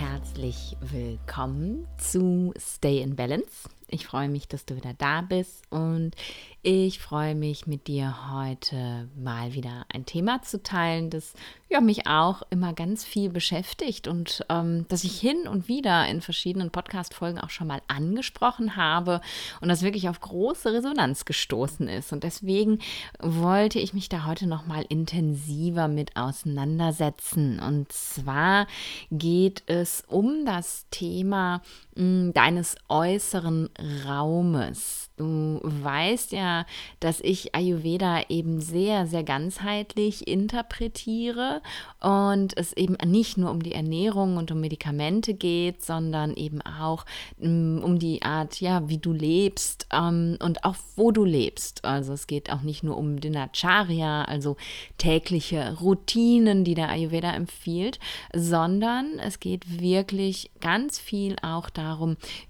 Cats. 0.00 0.29
Herzlich 0.40 0.74
willkommen 0.80 1.86
zu 1.98 2.54
Stay 2.58 3.02
in 3.02 3.14
Balance. 3.14 3.68
Ich 3.88 4.06
freue 4.06 4.28
mich, 4.28 4.46
dass 4.46 4.64
du 4.64 4.76
wieder 4.76 4.94
da 4.94 5.20
bist 5.20 5.64
und 5.70 6.12
ich 6.62 7.00
freue 7.00 7.34
mich, 7.34 7.66
mit 7.66 7.88
dir 7.88 8.30
heute 8.32 9.08
mal 9.16 9.52
wieder 9.52 9.84
ein 9.92 10.06
Thema 10.06 10.42
zu 10.42 10.62
teilen, 10.62 11.10
das 11.10 11.34
ja, 11.68 11.80
mich 11.80 12.06
auch 12.06 12.42
immer 12.50 12.72
ganz 12.72 13.04
viel 13.04 13.30
beschäftigt 13.30 14.06
und 14.06 14.44
ähm, 14.48 14.86
das 14.88 15.04
ich 15.04 15.18
hin 15.18 15.48
und 15.48 15.68
wieder 15.68 16.06
in 16.06 16.20
verschiedenen 16.20 16.70
Podcast-Folgen 16.70 17.38
auch 17.38 17.50
schon 17.50 17.66
mal 17.66 17.80
angesprochen 17.88 18.76
habe 18.76 19.20
und 19.60 19.68
das 19.68 19.82
wirklich 19.82 20.08
auf 20.08 20.20
große 20.20 20.72
Resonanz 20.72 21.24
gestoßen 21.24 21.88
ist. 21.88 22.12
Und 22.12 22.24
deswegen 22.24 22.80
wollte 23.18 23.78
ich 23.78 23.94
mich 23.94 24.08
da 24.08 24.26
heute 24.26 24.46
noch 24.46 24.66
mal 24.66 24.84
intensiver 24.88 25.88
mit 25.88 26.16
auseinandersetzen. 26.16 27.58
Und 27.60 27.90
zwar 27.90 28.66
geht 29.10 29.62
es 29.66 30.04
um 30.06 30.29
das 30.44 30.86
Thema 30.90 31.62
deines 31.94 32.76
äußeren 32.88 33.68
Raumes. 34.06 35.10
Du 35.20 35.60
weißt 35.62 36.32
ja, 36.32 36.64
dass 36.98 37.20
ich 37.20 37.54
Ayurveda 37.54 38.22
eben 38.30 38.62
sehr, 38.62 39.06
sehr 39.06 39.22
ganzheitlich 39.22 40.26
interpretiere 40.26 41.60
und 42.00 42.56
es 42.56 42.72
eben 42.72 42.96
nicht 43.04 43.36
nur 43.36 43.50
um 43.50 43.62
die 43.62 43.74
Ernährung 43.74 44.38
und 44.38 44.50
um 44.50 44.60
Medikamente 44.62 45.34
geht, 45.34 45.84
sondern 45.84 46.32
eben 46.36 46.62
auch 46.62 47.04
mm, 47.38 47.80
um 47.82 47.98
die 47.98 48.22
Art, 48.22 48.62
ja, 48.62 48.88
wie 48.88 48.96
du 48.96 49.12
lebst 49.12 49.88
ähm, 49.92 50.38
und 50.42 50.64
auch 50.64 50.76
wo 50.96 51.10
du 51.10 51.26
lebst. 51.26 51.84
Also 51.84 52.14
es 52.14 52.26
geht 52.26 52.50
auch 52.50 52.62
nicht 52.62 52.82
nur 52.82 52.96
um 52.96 53.20
Dinacharya, 53.20 54.24
also 54.24 54.56
tägliche 54.96 55.76
Routinen, 55.80 56.64
die 56.64 56.74
der 56.74 56.88
Ayurveda 56.88 57.34
empfiehlt, 57.34 57.98
sondern 58.34 59.18
es 59.18 59.38
geht 59.38 59.80
wirklich 59.80 60.50
ganz 60.60 60.98
viel 60.98 61.36
auch 61.42 61.68
darum, 61.68 61.79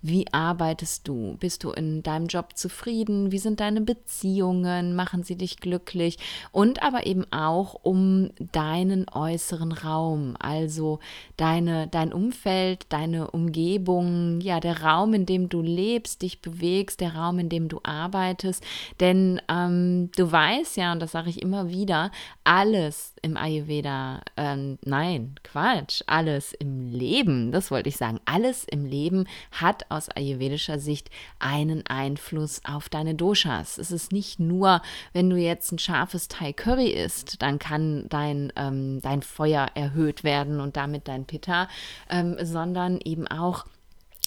wie 0.03 0.27
arbeitest 0.33 1.07
du? 1.09 1.37
Bist 1.41 1.65
du 1.65 1.71
in 1.71 2.03
deinem 2.03 2.27
Job 2.27 2.57
zufrieden? 2.57 3.33
Wie 3.33 3.39
sind 3.39 3.61
deine 3.61 3.81
Beziehungen? 3.81 4.95
Machen 4.95 5.23
sie 5.23 5.37
dich 5.37 5.59
glücklich? 5.59 6.19
Und 6.53 6.83
aber 6.83 7.07
eben 7.07 7.25
auch 7.33 7.75
um 7.83 8.31
deinen 8.53 9.07
äußeren 9.09 9.73
Raum, 9.73 10.37
also 10.39 11.01
deine, 11.37 11.89
dein 11.89 12.13
Umfeld, 12.13 12.87
deine 12.89 13.31
Umgebung, 13.31 14.41
ja, 14.41 14.61
der 14.61 14.83
Raum, 14.83 15.15
in 15.15 15.27
dem 15.27 15.49
du 15.49 15.63
lebst, 15.63 16.23
dich 16.23 16.43
bewegst, 16.43 17.01
der 17.01 17.15
Raum, 17.15 17.39
in 17.39 17.49
dem 17.49 17.69
du 17.69 17.81
arbeitest. 17.83 18.65
Denn 19.01 19.41
ähm, 19.49 20.11
du 20.17 20.31
weißt 20.31 20.77
ja, 20.77 20.93
und 20.93 21.01
das 21.01 21.13
sage 21.13 21.31
ich 21.31 21.43
immer 21.43 21.69
wieder, 21.69 22.11
alles 22.45 23.15
im 23.23 23.37
Ayurveda, 23.37 24.23
ähm, 24.37 24.79
nein, 24.85 25.35
Quatsch, 25.43 26.03
alles 26.07 26.53
im 26.53 26.93
Leben, 26.93 27.53
das 27.53 27.71
wollte 27.71 27.89
ich 27.89 27.97
sagen, 27.97 28.21
alles 28.25 28.65
im 28.65 28.85
Leben 28.85 29.20
hat 29.53 29.91
aus 29.91 30.09
ayurvedischer 30.09 30.79
Sicht 30.79 31.11
einen 31.39 31.87
Einfluss 31.87 32.21
Einfluss 32.21 32.61
auf 32.65 32.89
deine 32.89 33.15
Doshas. 33.15 33.79
Es 33.79 33.91
ist 33.91 34.13
nicht 34.13 34.41
nur, 34.41 34.83
wenn 35.13 35.31
du 35.31 35.37
jetzt 35.37 35.73
ein 35.73 35.79
scharfes 35.79 36.29
Thai 36.29 36.53
Curry 36.53 36.89
isst, 36.89 37.41
dann 37.43 37.59
kann 37.59 38.07
dein, 38.09 38.53
ähm, 38.57 39.01
dein 39.01 39.23
Feuer 39.23 39.69
erhöht 39.75 40.25
werden 40.25 40.61
und 40.61 40.77
damit 40.77 41.09
dein 41.09 41.25
Pitta, 41.25 41.69
ähm, 42.09 42.37
sondern 42.43 43.01
eben 43.05 43.27
auch 43.29 43.67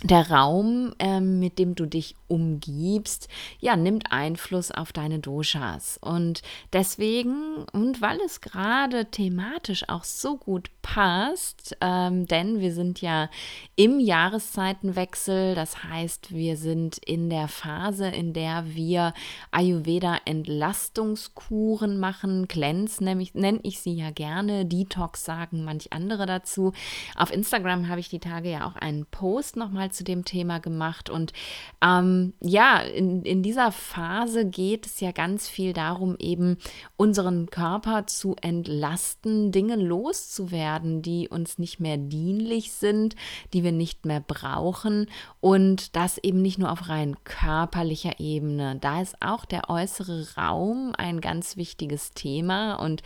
der 0.02 0.30
Raum, 0.30 0.94
ähm, 1.00 1.40
mit 1.40 1.58
dem 1.60 1.76
du 1.76 1.86
dich 1.86 2.16
umgibst, 2.28 3.30
ja, 3.60 3.76
nimmt 3.76 4.12
Einfluss 4.12 4.72
auf 4.72 4.92
deine 4.92 5.20
Doshas. 5.20 6.00
Und 6.02 6.42
deswegen, 6.74 7.66
und 7.72 8.02
weil 8.02 8.20
es 8.26 8.42
gerade 8.42 9.06
thematisch 9.06 9.88
auch 9.88 10.04
so 10.04 10.38
gut 10.38 10.72
passt, 10.82 11.78
ähm, 11.80 12.26
denn 12.26 12.60
wir 12.60 12.74
sind 12.74 13.02
ja 13.02 13.30
im 13.76 14.00
Jahreszeitenwechsel, 14.00 15.54
das 15.56 15.84
heißt, 15.84 16.34
wir 16.34 16.58
sind 16.58 16.98
in 16.98 17.30
der 17.30 17.48
Phase, 17.48 18.08
in 18.08 18.34
der 18.34 18.76
wir 18.76 19.14
Ayurveda-Entlastungskuren 19.52 22.00
machen, 22.00 22.48
Cleanse 22.48 23.04
nämlich 23.04 23.36
nenne 23.36 23.60
ich 23.64 23.80
sie 23.80 23.94
ja 23.94 24.10
gerne, 24.12 24.66
Detox 24.66 25.24
sagen 25.24 25.64
manch 25.64 25.94
andere 25.94 26.26
dazu. 26.26 26.74
Auf 27.16 27.32
Instagram 27.32 27.88
habe 27.88 28.00
ich 28.00 28.10
die 28.10 28.20
Tage 28.20 28.50
ja 28.50 28.68
auch 28.68 28.76
einen 28.76 29.06
Post 29.06 29.56
nochmal 29.56 29.83
zu 29.92 30.04
dem 30.04 30.26
Thema 30.26 30.60
gemacht. 30.60 31.10
Und 31.10 31.34
ähm, 31.82 32.34
ja, 32.42 32.80
in, 32.80 33.24
in 33.24 33.44
dieser 33.44 33.72
Phase 33.72 34.46
geht 34.46 34.86
es 34.86 35.00
ja 35.00 35.12
ganz 35.12 35.50
viel 35.50 35.74
darum, 35.74 36.16
eben 36.20 36.58
unseren 36.98 37.48
Körper 37.50 38.08
zu 38.08 38.36
entlasten, 38.42 39.52
Dinge 39.52 39.76
loszuwerden, 39.76 41.02
die 41.02 41.28
uns 41.30 41.58
nicht 41.58 41.80
mehr 41.80 41.98
dienlich 41.98 42.72
sind, 42.72 43.16
die 43.54 43.64
wir 43.64 43.72
nicht 43.72 44.06
mehr 44.06 44.22
brauchen. 44.22 45.08
Und 45.42 45.96
das 45.96 46.18
eben 46.18 46.42
nicht 46.42 46.60
nur 46.60 46.72
auf 46.72 46.90
rein 46.90 47.16
körperlicher 47.24 48.20
Ebene. 48.20 48.78
Da 48.80 49.02
ist 49.02 49.22
auch 49.22 49.46
der 49.46 49.70
äußere 49.70 50.28
Raum 50.38 50.94
ein 50.98 51.22
ganz 51.22 51.58
wichtiges 51.58 52.12
Thema. 52.12 52.76
Und 52.76 53.04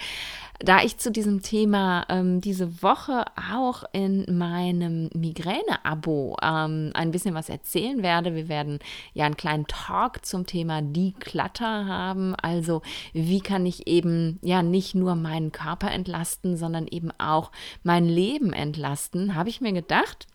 da 0.60 0.82
ich 0.82 0.98
zu 0.98 1.12
diesem 1.12 1.42
Thema 1.42 2.06
ähm, 2.10 2.42
diese 2.42 2.82
Woche 2.82 3.26
auch 3.52 3.84
in 3.94 4.26
meinem 4.38 5.10
Migräne-Abo 5.14 6.38
ähm, 6.68 6.92
ein 6.94 7.12
bisschen 7.12 7.34
was 7.34 7.50
erzählen 7.50 8.04
werde, 8.04 8.36
wir 8.36 8.48
werden 8.48 8.80
ja 9.14 9.26
einen 9.26 9.38
kleinen 9.38 9.68
Talk 9.68 10.26
zum 10.26 10.46
Thema 10.46 10.82
Declutter 10.82 11.86
haben. 11.86 12.36
Also 12.36 12.82
wie 13.14 13.42
kann 13.42 13.66
ich 13.66 13.88
eben 13.88 14.40
ja 14.42 14.62
nicht 14.62 14.96
nur 14.96 15.16
meinen 15.16 15.52
Körper 15.52 15.92
entlasten, 15.92 16.58
sondern 16.58 16.88
eben 16.88 17.12
auch 17.18 17.52
mein 17.84 18.06
Leben 18.06 18.54
entlasten, 18.54 19.36
habe 19.36 19.50
ich 19.50 19.62
mir 19.62 19.74
gedacht, 19.74 20.28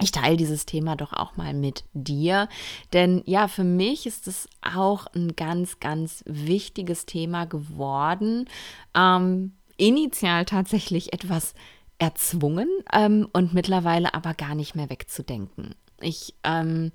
ich 0.00 0.12
teile 0.12 0.36
dieses 0.36 0.66
Thema 0.66 0.96
doch 0.96 1.12
auch 1.12 1.36
mal 1.36 1.54
mit 1.54 1.84
dir, 1.92 2.48
denn 2.92 3.22
ja, 3.26 3.48
für 3.48 3.64
mich 3.64 4.06
ist 4.06 4.28
es 4.28 4.48
auch 4.62 5.06
ein 5.14 5.34
ganz, 5.34 5.80
ganz 5.80 6.22
wichtiges 6.26 7.06
Thema 7.06 7.46
geworden. 7.46 8.48
Ähm, 8.94 9.52
initial 9.76 10.44
tatsächlich 10.44 11.12
etwas 11.12 11.54
erzwungen 11.98 12.68
ähm, 12.92 13.28
und 13.32 13.54
mittlerweile 13.54 14.14
aber 14.14 14.34
gar 14.34 14.54
nicht 14.54 14.74
mehr 14.74 14.90
wegzudenken. 14.90 15.74
Ich 16.00 16.34
ähm, 16.44 16.92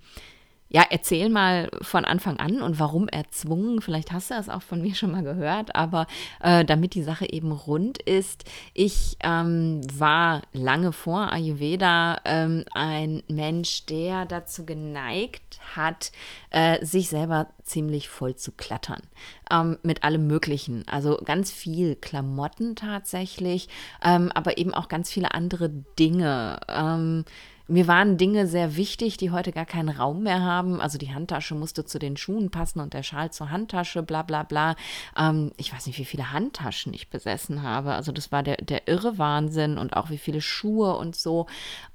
ja, 0.74 0.84
erzähl 0.90 1.30
mal 1.30 1.70
von 1.84 2.04
Anfang 2.04 2.38
an 2.40 2.64
und 2.64 2.80
warum 2.80 3.08
erzwungen. 3.08 3.80
Vielleicht 3.80 4.12
hast 4.12 4.32
du 4.32 4.34
das 4.34 4.50
auch 4.50 4.64
von 4.64 4.82
mir 4.82 4.96
schon 4.96 5.12
mal 5.12 5.22
gehört, 5.22 5.76
aber 5.76 6.08
äh, 6.42 6.66
damit 6.66 6.96
die 6.96 7.04
Sache 7.04 7.32
eben 7.32 7.52
rund 7.52 8.02
ist. 8.02 8.44
Ich 8.74 9.18
ähm, 9.22 9.82
war 9.94 10.42
lange 10.52 10.92
vor 10.92 11.32
Ayurveda 11.32 12.22
ähm, 12.26 12.66
ein 12.74 13.22
Mensch, 13.28 13.86
der 13.86 14.26
dazu 14.26 14.66
geneigt 14.66 15.60
hat, 15.76 16.12
äh, 16.50 16.84
sich 16.84 17.08
selber 17.08 17.50
ziemlich 17.62 18.10
voll 18.10 18.36
zu 18.36 18.52
klattern. 18.52 19.04
Ähm, 19.52 19.78
mit 19.84 20.04
allem 20.04 20.26
Möglichen. 20.26 20.88
Also 20.88 21.20
ganz 21.24 21.52
viel 21.52 21.96
Klamotten 21.96 22.76
tatsächlich, 22.76 23.70
ähm, 24.04 24.32
aber 24.34 24.58
eben 24.58 24.74
auch 24.74 24.88
ganz 24.88 25.12
viele 25.12 25.36
andere 25.36 25.70
Dinge 25.70 26.60
ähm, 26.68 27.26
mir 27.74 27.88
waren 27.88 28.18
Dinge 28.18 28.46
sehr 28.46 28.76
wichtig, 28.76 29.18
die 29.18 29.32
heute 29.32 29.52
gar 29.52 29.66
keinen 29.66 29.90
Raum 29.90 30.24
mehr 30.24 30.42
haben. 30.42 30.80
Also 30.80 31.00
die 31.00 31.14
Handtasche 31.14 31.56
musste 31.56 31.86
zu 31.86 31.98
den 31.98 32.18
Schuhen 32.18 32.52
passen 32.52 32.80
und 32.80 32.94
der 32.94 33.02
Schal 33.02 33.32
zur 33.32 33.50
Handtasche, 33.50 34.04
bla 34.04 34.22
bla 34.22 34.44
bla. 34.44 34.76
Ähm, 35.18 35.52
ich 35.58 35.74
weiß 35.74 35.88
nicht, 35.88 35.98
wie 35.98 36.06
viele 36.06 36.32
Handtaschen 36.32 36.94
ich 36.94 37.10
besessen 37.10 37.64
habe. 37.64 37.94
Also 37.94 38.12
das 38.12 38.32
war 38.32 38.44
der, 38.44 38.58
der 38.58 38.88
irre 38.88 39.18
Wahnsinn 39.18 39.80
und 39.80 39.98
auch 39.98 40.12
wie 40.12 40.20
viele 40.20 40.40
Schuhe 40.40 40.96
und 40.96 41.16
so. 41.16 41.48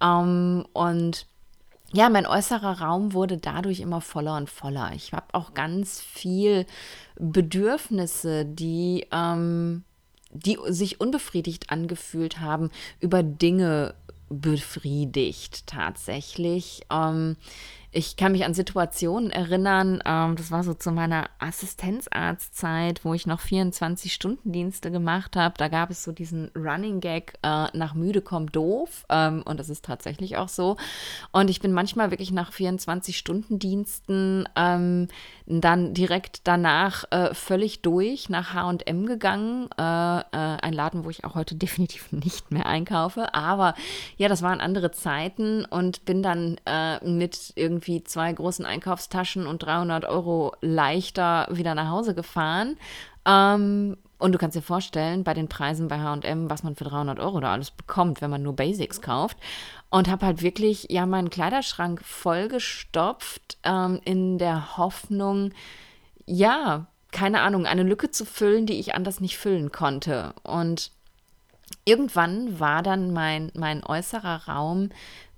Ähm, 0.03 0.67
und 0.73 1.27
ja, 1.93 2.09
mein 2.09 2.27
äußerer 2.27 2.81
Raum 2.81 3.13
wurde 3.13 3.39
dadurch 3.39 3.79
immer 3.79 4.01
voller 4.01 4.37
und 4.37 4.51
voller. 4.51 4.91
Ich 4.97 5.13
habe 5.13 5.27
auch 5.33 5.55
ganz 5.55 6.01
viel 6.01 6.67
Bedürfnisse, 7.21 8.45
die, 8.45 9.07
ähm, 9.13 9.85
die 10.33 10.59
sich 10.67 11.01
unbefriedigt 11.01 11.71
angefühlt 11.71 12.41
haben, 12.41 12.71
über 12.99 13.23
Dinge 13.23 13.95
befriedigt 14.29 15.67
tatsächlich. 15.67 16.83
Ähm, 16.91 17.37
ich 17.91 18.19
kann 18.19 18.33
mich 18.33 18.45
an 18.45 18.53
Situationen 18.53 19.31
erinnern, 19.31 20.03
ähm, 20.05 20.37
das 20.37 20.51
war 20.51 20.63
so 20.63 20.75
zu 20.75 20.93
meiner 20.93 21.31
Assistenzarztzeit, 21.39 23.03
wo 23.03 23.15
ich 23.15 23.27
noch 23.27 23.41
24-Stunden-Dienste 23.41 24.91
gemacht 24.91 25.37
habe. 25.37 25.55
Da 25.57 25.69
gab 25.69 25.91
es 25.91 26.05
so 26.05 26.13
diesen 26.13 26.51
Running 26.55 27.01
Gag, 27.01 27.39
äh, 27.43 27.67
nach 27.73 27.95
müde 27.95 28.21
kommt 28.21 28.55
doof. 28.55 29.07
Ähm, 29.09 29.43
und 29.43 29.59
das 29.59 29.71
ist 29.71 29.87
tatsächlich 29.87 30.37
auch 30.37 30.51
so. 30.51 30.77
Und 31.33 31.49
ich 31.49 31.61
bin 31.61 31.73
manchmal 31.73 32.11
wirklich 32.11 32.31
nach 32.31 32.53
24-Stunden-Diensten 32.53 34.47
ähm, 34.55 35.09
dann 35.47 35.95
direkt 35.95 36.47
danach 36.47 37.05
äh, 37.11 37.33
völlig 37.33 37.81
durch 37.81 38.29
nach 38.29 38.53
HM 38.53 39.07
gegangen. 39.07 39.71
Äh, 39.79 39.83
äh, 39.83 40.23
ein 40.33 40.75
Laden, 40.75 41.07
wo 41.07 41.11
ich 41.11 41.25
auch 41.25 41.35
heute 41.35 41.55
definitiv 41.57 42.13
nicht 42.13 42.51
mehr 42.51 42.67
einkaufe. 42.67 43.33
Aber 43.33 43.75
ja, 44.19 44.29
das 44.29 44.43
waren 44.43 44.61
andere 44.61 44.91
Zeiten 44.91 45.65
und 45.65 46.05
bin 46.05 46.23
dann 46.23 46.61
äh, 46.67 47.03
mit 47.09 47.55
irgendwie 47.57 47.78
irgendwie 47.79 48.03
zwei 48.05 48.33
großen 48.33 48.67
Einkaufstaschen 48.67 49.47
und 49.47 49.63
300 49.63 50.05
Euro 50.05 50.55
leichter 50.61 51.47
wieder 51.51 51.75
nach 51.75 51.91
Hause 51.91 52.15
gefahren. 52.15 52.77
Ähm, 53.25 53.97
Und 54.21 54.33
du 54.33 54.39
kannst 54.39 54.57
dir 54.57 54.63
vorstellen, 54.63 55.23
bei 55.23 55.33
den 55.33 55.49
Preisen 55.49 55.87
bei 55.87 55.99
HM, 55.99 56.51
was 56.51 56.65
man 56.65 56.75
für 56.75 56.83
300 56.83 57.21
Euro 57.21 57.39
da 57.39 57.53
alles 57.53 57.71
bekommt, 57.71 58.21
wenn 58.21 58.31
man 58.31 58.43
nur 58.43 58.57
Basics 58.57 59.01
kauft. 59.01 59.39
Und 59.91 60.09
habe 60.09 60.27
halt 60.27 60.43
wirklich, 60.43 60.87
ja, 60.91 61.07
meinen 61.07 61.31
Kleiderschrank 61.31 62.03
vollgestopft 62.05 63.59
ähm, 63.63 64.01
in 64.05 64.39
der 64.39 64.77
Hoffnung, 64.77 65.53
ja, 66.27 66.87
keine 67.13 67.41
Ahnung, 67.43 67.65
eine 67.65 67.85
Lücke 67.85 68.11
zu 68.11 68.25
füllen, 68.25 68.67
die 68.67 68.81
ich 68.81 68.95
anders 68.95 69.21
nicht 69.21 69.39
füllen 69.39 69.71
konnte. 69.71 70.35
Und 70.43 70.91
irgendwann 71.85 72.59
war 72.59 72.83
dann 72.83 73.13
mein, 73.13 73.53
mein 73.55 73.85
äußerer 73.85 74.49
Raum 74.49 74.91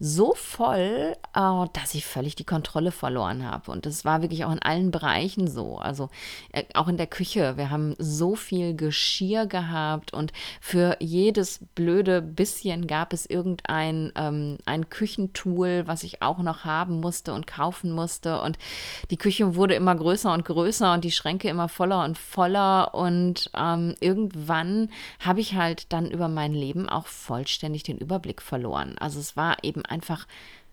so 0.02 0.32
voll, 0.34 1.14
äh, 1.34 1.66
dass 1.74 1.94
ich 1.94 2.06
völlig 2.06 2.34
die 2.34 2.44
Kontrolle 2.44 2.90
verloren 2.90 3.44
habe. 3.44 3.70
Und 3.70 3.84
das 3.84 4.06
war 4.06 4.22
wirklich 4.22 4.46
auch 4.46 4.52
in 4.52 4.58
allen 4.58 4.90
Bereichen 4.90 5.46
so. 5.46 5.76
Also 5.76 6.08
äh, 6.52 6.64
auch 6.72 6.88
in 6.88 6.96
der 6.96 7.06
Küche. 7.06 7.58
Wir 7.58 7.68
haben 7.68 7.94
so 7.98 8.34
viel 8.34 8.74
Geschirr 8.74 9.44
gehabt 9.44 10.14
und 10.14 10.32
für 10.62 10.96
jedes 11.00 11.60
blöde 11.74 12.22
bisschen 12.22 12.86
gab 12.86 13.12
es 13.12 13.26
irgendein 13.26 14.10
ähm, 14.16 14.56
ein 14.64 14.88
Küchentool, 14.88 15.82
was 15.86 16.02
ich 16.02 16.22
auch 16.22 16.38
noch 16.38 16.64
haben 16.64 17.00
musste 17.00 17.34
und 17.34 17.46
kaufen 17.46 17.92
musste. 17.92 18.40
Und 18.40 18.56
die 19.10 19.18
Küche 19.18 19.54
wurde 19.54 19.74
immer 19.74 19.94
größer 19.94 20.32
und 20.32 20.46
größer 20.46 20.94
und 20.94 21.04
die 21.04 21.12
Schränke 21.12 21.50
immer 21.50 21.68
voller 21.68 22.04
und 22.04 22.16
voller. 22.16 22.94
Und 22.94 23.50
ähm, 23.54 23.94
irgendwann 24.00 24.88
habe 25.18 25.40
ich 25.40 25.56
halt 25.56 25.92
dann 25.92 26.10
über 26.10 26.28
mein 26.28 26.54
Leben 26.54 26.88
auch 26.88 27.06
vollständig 27.06 27.82
den 27.82 27.98
Überblick 27.98 28.40
verloren. 28.40 28.96
Also 28.98 29.20
es 29.20 29.36
war 29.36 29.58
eben 29.62 29.82
einfach 29.90 30.26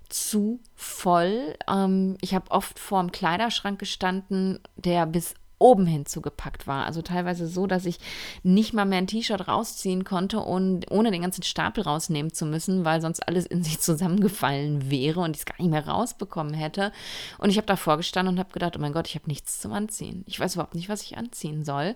zu 0.10 0.60
voll. 0.76 1.56
Ähm, 1.68 2.18
ich 2.22 2.34
habe 2.34 2.52
oft 2.52 2.80
vor 2.80 3.02
dem 3.02 3.12
Kleiderschrank 3.12 3.80
gestanden, 3.80 4.60
der 4.76 5.06
bis 5.06 5.36
oben 5.60 5.86
hin 5.86 6.06
zugepackt 6.06 6.68
war. 6.68 6.86
Also 6.86 7.02
teilweise 7.02 7.48
so, 7.48 7.68
dass 7.68 7.86
ich 7.86 8.00
nicht 8.44 8.74
mal 8.74 8.86
mehr 8.86 9.00
ein 9.00 9.08
T-Shirt 9.08 9.48
rausziehen 9.48 10.04
konnte, 10.04 10.40
und, 10.40 10.92
ohne 10.92 11.12
den 11.12 11.22
ganzen 11.22 11.44
Stapel 11.44 11.84
rausnehmen 11.84 12.34
zu 12.34 12.46
müssen, 12.46 12.86
weil 12.86 13.02
sonst 13.02 13.28
alles 13.28 13.46
in 13.46 13.64
sich 13.64 13.80
zusammengefallen 13.80 14.90
wäre 14.90 15.20
und 15.22 15.36
ich 15.36 15.42
es 15.42 15.46
gar 15.46 15.56
nicht 15.60 15.72
mehr 15.72 15.88
rausbekommen 15.88 16.54
hätte. 16.54 16.92
Und 17.38 17.50
ich 17.50 17.58
habe 17.58 17.68
davor 17.68 17.98
gestanden 17.98 18.36
und 18.36 18.40
habe 18.40 18.54
gedacht, 18.54 18.78
oh 18.78 18.80
mein 18.80 18.94
Gott, 18.94 19.08
ich 19.08 19.16
habe 19.16 19.28
nichts 19.28 19.60
zum 19.60 19.74
Anziehen. 19.74 20.24
Ich 20.28 20.40
weiß 20.40 20.56
überhaupt 20.56 20.76
nicht, 20.76 20.90
was 20.90 21.02
ich 21.02 21.18
anziehen 21.18 21.64
soll. 21.64 21.96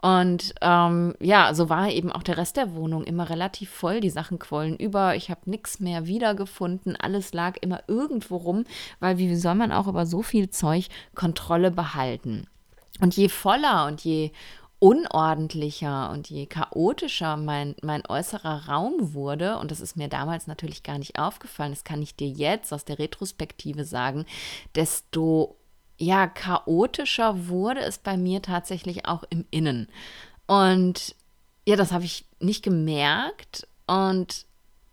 Und 0.00 0.54
ähm, 0.60 1.14
ja, 1.20 1.54
so 1.54 1.68
war 1.68 1.90
eben 1.90 2.10
auch 2.10 2.22
der 2.22 2.36
Rest 2.36 2.56
der 2.56 2.74
Wohnung 2.74 3.04
immer 3.04 3.30
relativ 3.30 3.70
voll. 3.70 4.00
Die 4.00 4.10
Sachen 4.10 4.38
quollen 4.38 4.76
über. 4.76 5.14
Ich 5.14 5.30
habe 5.30 5.48
nichts 5.48 5.80
mehr 5.80 6.06
wiedergefunden. 6.06 6.96
Alles 6.96 7.32
lag 7.32 7.56
immer 7.60 7.82
irgendwo 7.86 8.36
rum, 8.36 8.64
weil 9.00 9.18
wie 9.18 9.34
soll 9.36 9.54
man 9.54 9.72
auch 9.72 9.86
über 9.86 10.06
so 10.06 10.22
viel 10.22 10.50
Zeug 10.50 10.88
Kontrolle 11.14 11.70
behalten? 11.70 12.46
Und 13.02 13.16
je 13.16 13.28
voller 13.28 13.86
und 13.86 14.04
je 14.04 14.30
unordentlicher 14.78 16.10
und 16.10 16.30
je 16.30 16.46
chaotischer 16.46 17.36
mein, 17.36 17.74
mein 17.82 18.06
äußerer 18.06 18.68
Raum 18.68 19.12
wurde, 19.12 19.58
und 19.58 19.72
das 19.72 19.80
ist 19.80 19.96
mir 19.96 20.06
damals 20.06 20.46
natürlich 20.46 20.84
gar 20.84 20.98
nicht 20.98 21.18
aufgefallen, 21.18 21.72
das 21.72 21.82
kann 21.82 22.00
ich 22.00 22.14
dir 22.14 22.28
jetzt 22.28 22.72
aus 22.72 22.84
der 22.84 23.00
Retrospektive 23.00 23.84
sagen, 23.84 24.24
desto 24.76 25.56
ja, 25.98 26.28
chaotischer 26.28 27.48
wurde 27.48 27.80
es 27.80 27.98
bei 27.98 28.16
mir 28.16 28.40
tatsächlich 28.40 29.04
auch 29.04 29.24
im 29.30 29.46
Innen. 29.50 29.88
Und 30.46 31.16
ja, 31.66 31.74
das 31.74 31.90
habe 31.90 32.04
ich 32.04 32.24
nicht 32.38 32.62
gemerkt 32.62 33.66
und 33.88 34.46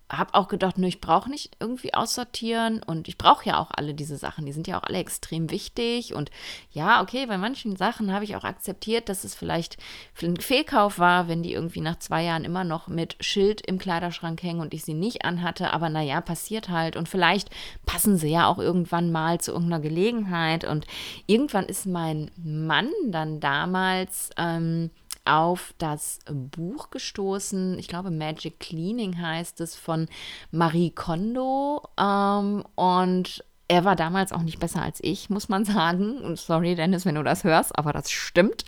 habe 0.09 0.33
auch 0.33 0.47
gedacht, 0.47 0.77
nö, 0.77 0.87
ich 0.87 1.01
brauche 1.01 1.29
nicht 1.29 1.55
irgendwie 1.59 1.93
aussortieren 1.93 2.81
und 2.81 3.07
ich 3.07 3.17
brauche 3.17 3.45
ja 3.45 3.59
auch 3.59 3.69
alle 3.71 3.93
diese 3.93 4.17
Sachen. 4.17 4.45
Die 4.45 4.51
sind 4.51 4.67
ja 4.67 4.79
auch 4.79 4.83
alle 4.83 4.97
extrem 4.97 5.51
wichtig. 5.51 6.15
Und 6.15 6.31
ja, 6.71 7.01
okay, 7.01 7.27
bei 7.27 7.37
manchen 7.37 7.75
Sachen 7.75 8.11
habe 8.11 8.25
ich 8.25 8.35
auch 8.35 8.43
akzeptiert, 8.43 9.07
dass 9.07 9.23
es 9.23 9.35
vielleicht 9.35 9.77
ein 10.21 10.37
Fehlkauf 10.37 10.97
war, 10.97 11.27
wenn 11.27 11.43
die 11.43 11.53
irgendwie 11.53 11.81
nach 11.81 11.99
zwei 11.99 12.23
Jahren 12.23 12.43
immer 12.43 12.63
noch 12.63 12.87
mit 12.87 13.17
Schild 13.19 13.61
im 13.61 13.77
Kleiderschrank 13.77 14.41
hängen 14.41 14.61
und 14.61 14.73
ich 14.73 14.83
sie 14.83 14.95
nicht 14.95 15.25
anhatte. 15.25 15.73
Aber 15.73 15.89
naja, 15.89 16.21
passiert 16.21 16.69
halt. 16.69 16.95
Und 16.95 17.07
vielleicht 17.07 17.49
passen 17.85 18.17
sie 18.17 18.31
ja 18.31 18.47
auch 18.47 18.57
irgendwann 18.57 19.11
mal 19.11 19.39
zu 19.39 19.51
irgendeiner 19.51 19.81
Gelegenheit. 19.81 20.65
Und 20.65 20.87
irgendwann 21.27 21.65
ist 21.65 21.85
mein 21.85 22.31
Mann 22.35 22.89
dann 23.05 23.39
damals. 23.39 24.31
Ähm, 24.37 24.89
auf 25.29 25.73
das 25.77 26.19
Buch 26.27 26.89
gestoßen. 26.89 27.77
Ich 27.77 27.87
glaube, 27.87 28.11
Magic 28.11 28.59
Cleaning 28.59 29.21
heißt 29.21 29.61
es 29.61 29.75
von 29.75 30.07
Marie 30.51 30.91
Kondo. 30.91 31.83
Ähm, 31.97 32.63
und 32.75 33.43
er 33.69 33.85
war 33.85 33.95
damals 33.95 34.33
auch 34.33 34.41
nicht 34.41 34.59
besser 34.59 34.81
als 34.81 34.99
ich, 35.01 35.29
muss 35.29 35.47
man 35.47 35.63
sagen. 35.65 36.17
Und 36.17 36.37
sorry, 36.37 36.75
Dennis, 36.75 37.05
wenn 37.05 37.15
du 37.15 37.23
das 37.23 37.43
hörst, 37.43 37.77
aber 37.77 37.93
das 37.93 38.11
stimmt. 38.11 38.65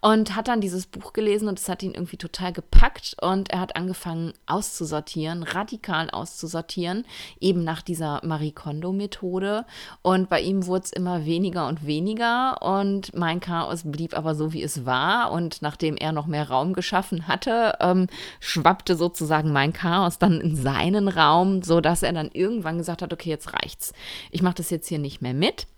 Und 0.00 0.36
hat 0.36 0.48
dann 0.48 0.60
dieses 0.60 0.86
Buch 0.86 1.12
gelesen 1.12 1.48
und 1.48 1.58
es 1.58 1.68
hat 1.68 1.82
ihn 1.82 1.94
irgendwie 1.94 2.18
total 2.18 2.52
gepackt. 2.52 3.16
Und 3.20 3.50
er 3.50 3.60
hat 3.60 3.76
angefangen 3.76 4.34
auszusortieren, 4.46 5.42
radikal 5.42 6.10
auszusortieren, 6.10 7.06
eben 7.40 7.64
nach 7.64 7.82
dieser 7.82 8.20
Marie 8.24 8.52
Kondo-Methode. 8.52 9.64
Und 10.02 10.28
bei 10.28 10.40
ihm 10.40 10.66
wurde 10.66 10.84
es 10.84 10.92
immer 10.92 11.24
weniger 11.24 11.66
und 11.66 11.86
weniger. 11.86 12.60
Und 12.60 13.16
mein 13.16 13.40
Chaos 13.40 13.82
blieb 13.84 14.14
aber 14.14 14.34
so, 14.34 14.52
wie 14.52 14.62
es 14.62 14.84
war. 14.84 15.32
Und 15.32 15.62
nachdem 15.62 15.96
er 15.96 16.12
noch 16.12 16.26
mehr 16.26 16.50
Raum 16.50 16.74
geschaffen 16.74 17.26
hatte, 17.26 17.78
ähm, 17.80 18.06
schwappte 18.38 18.96
sozusagen 18.96 19.50
mein 19.50 19.72
Chaos 19.72 20.18
dann 20.18 20.42
in 20.42 20.56
seinen 20.56 21.08
Raum, 21.08 21.62
sodass 21.62 22.02
er 22.02 22.12
dann 22.12 22.28
irgendwann 22.32 22.76
gesagt 22.76 23.00
hat: 23.00 23.14
Okay, 23.14 23.30
jetzt 23.30 23.54
reicht's. 23.54 23.94
Ich 24.30 24.41
ich 24.42 24.44
mache 24.44 24.56
das 24.56 24.70
jetzt 24.70 24.88
hier 24.88 24.98
nicht 24.98 25.22
mehr 25.22 25.34
mit 25.34 25.68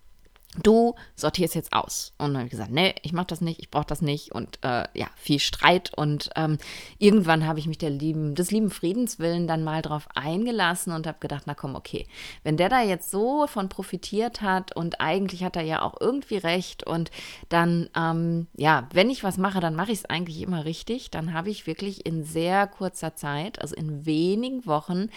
du 0.62 0.94
sortierst 1.16 1.54
jetzt 1.54 1.72
aus. 1.72 2.12
Und 2.18 2.28
dann 2.28 2.36
habe 2.36 2.44
ich 2.46 2.50
gesagt, 2.50 2.70
nee, 2.70 2.94
ich 3.02 3.12
mache 3.12 3.26
das 3.26 3.40
nicht, 3.40 3.60
ich 3.60 3.70
brauche 3.70 3.86
das 3.86 4.02
nicht. 4.02 4.32
Und 4.32 4.58
äh, 4.62 4.84
ja, 4.94 5.06
viel 5.16 5.40
Streit. 5.40 5.92
Und 5.96 6.30
ähm, 6.36 6.58
irgendwann 6.98 7.46
habe 7.46 7.58
ich 7.58 7.66
mich 7.66 7.78
der 7.78 7.90
lieben, 7.90 8.34
des 8.34 8.50
lieben 8.50 8.70
Friedens 8.70 9.18
willen 9.18 9.46
dann 9.46 9.64
mal 9.64 9.82
drauf 9.82 10.06
eingelassen 10.14 10.92
und 10.92 11.06
habe 11.06 11.18
gedacht, 11.20 11.44
na 11.46 11.54
komm, 11.54 11.74
okay, 11.74 12.06
wenn 12.42 12.56
der 12.56 12.68
da 12.68 12.82
jetzt 12.82 13.10
so 13.10 13.46
von 13.46 13.68
profitiert 13.68 14.42
hat 14.42 14.74
und 14.74 15.00
eigentlich 15.00 15.42
hat 15.44 15.56
er 15.56 15.62
ja 15.62 15.82
auch 15.82 16.00
irgendwie 16.00 16.36
recht 16.36 16.86
und 16.86 17.10
dann, 17.48 17.88
ähm, 17.96 18.46
ja, 18.56 18.88
wenn 18.92 19.10
ich 19.10 19.24
was 19.24 19.38
mache, 19.38 19.60
dann 19.60 19.74
mache 19.74 19.92
ich 19.92 19.98
es 19.98 20.04
eigentlich 20.04 20.40
immer 20.42 20.64
richtig. 20.64 21.10
Dann 21.10 21.32
habe 21.32 21.50
ich 21.50 21.66
wirklich 21.66 22.06
in 22.06 22.24
sehr 22.24 22.66
kurzer 22.66 23.16
Zeit, 23.16 23.60
also 23.60 23.74
in 23.74 24.06
wenigen 24.06 24.66
Wochen, 24.66 25.08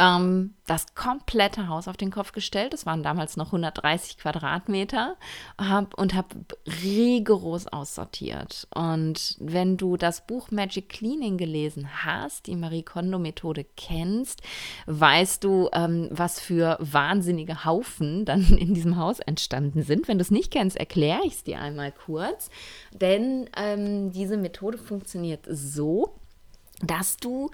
ähm, 0.00 0.54
das 0.66 0.94
komplette 0.94 1.68
Haus 1.68 1.88
auf 1.88 1.96
den 1.96 2.10
Kopf 2.10 2.32
gestellt. 2.32 2.72
Es 2.72 2.86
waren 2.86 3.02
damals 3.02 3.36
noch 3.36 3.46
130 3.46 4.18
Quadratmeter 4.18 5.16
hab, 5.58 5.94
und 5.94 6.14
habe 6.14 6.28
rigoros 6.82 7.66
aussortiert. 7.66 8.66
Und 8.74 9.36
wenn 9.40 9.76
du 9.76 9.96
das 9.96 10.26
Buch 10.26 10.50
Magic 10.50 10.88
Cleaning 10.88 11.36
gelesen 11.36 12.04
hast, 12.04 12.46
die 12.46 12.56
Marie 12.56 12.82
Kondo-Methode 12.82 13.66
kennst, 13.76 14.42
weißt 14.86 15.44
du, 15.44 15.68
ähm, 15.72 16.08
was 16.10 16.40
für 16.40 16.78
wahnsinnige 16.80 17.64
Haufen 17.64 18.24
dann 18.24 18.42
in 18.58 18.72
diesem 18.72 18.96
Haus 18.96 19.20
entstanden 19.20 19.82
sind. 19.82 20.08
Wenn 20.08 20.18
du 20.18 20.22
es 20.22 20.30
nicht 20.30 20.50
kennst, 20.50 20.78
erkläre 20.78 21.20
ich 21.24 21.34
es 21.34 21.44
dir 21.44 21.60
einmal 21.60 21.92
kurz. 21.92 22.48
Denn 22.92 23.50
ähm, 23.56 24.12
diese 24.12 24.38
Methode 24.38 24.78
funktioniert 24.78 25.46
so, 25.50 26.14
dass 26.82 27.16
du 27.18 27.50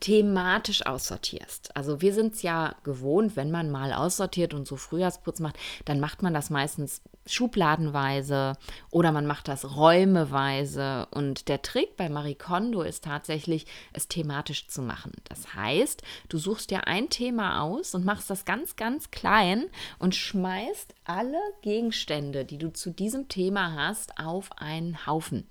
thematisch 0.00 0.86
aussortierst. 0.86 1.76
Also 1.76 2.00
wir 2.00 2.14
sind 2.14 2.34
es 2.34 2.42
ja 2.42 2.74
gewohnt, 2.84 3.36
wenn 3.36 3.50
man 3.50 3.70
mal 3.70 3.92
aussortiert 3.92 4.54
und 4.54 4.66
so 4.66 4.76
Frühjahrsputz 4.76 5.40
macht, 5.40 5.58
dann 5.84 6.00
macht 6.00 6.22
man 6.22 6.32
das 6.32 6.50
meistens 6.50 7.02
schubladenweise 7.26 8.54
oder 8.90 9.12
man 9.12 9.26
macht 9.26 9.48
das 9.48 9.76
räumeweise. 9.76 11.06
Und 11.10 11.48
der 11.48 11.62
Trick 11.62 11.96
bei 11.96 12.08
Marie 12.08 12.34
Kondo 12.34 12.82
ist 12.82 13.04
tatsächlich, 13.04 13.66
es 13.92 14.08
thematisch 14.08 14.66
zu 14.68 14.82
machen. 14.82 15.12
Das 15.28 15.54
heißt, 15.54 16.02
du 16.28 16.38
suchst 16.38 16.70
dir 16.70 16.86
ein 16.86 17.10
Thema 17.10 17.62
aus 17.62 17.94
und 17.94 18.04
machst 18.04 18.30
das 18.30 18.44
ganz, 18.44 18.76
ganz 18.76 19.10
klein 19.10 19.66
und 19.98 20.14
schmeißt 20.14 20.94
alle 21.04 21.38
Gegenstände, 21.62 22.44
die 22.44 22.58
du 22.58 22.72
zu 22.72 22.90
diesem 22.90 23.28
Thema 23.28 23.74
hast, 23.74 24.18
auf 24.18 24.50
einen 24.58 25.06
Haufen. 25.06 25.46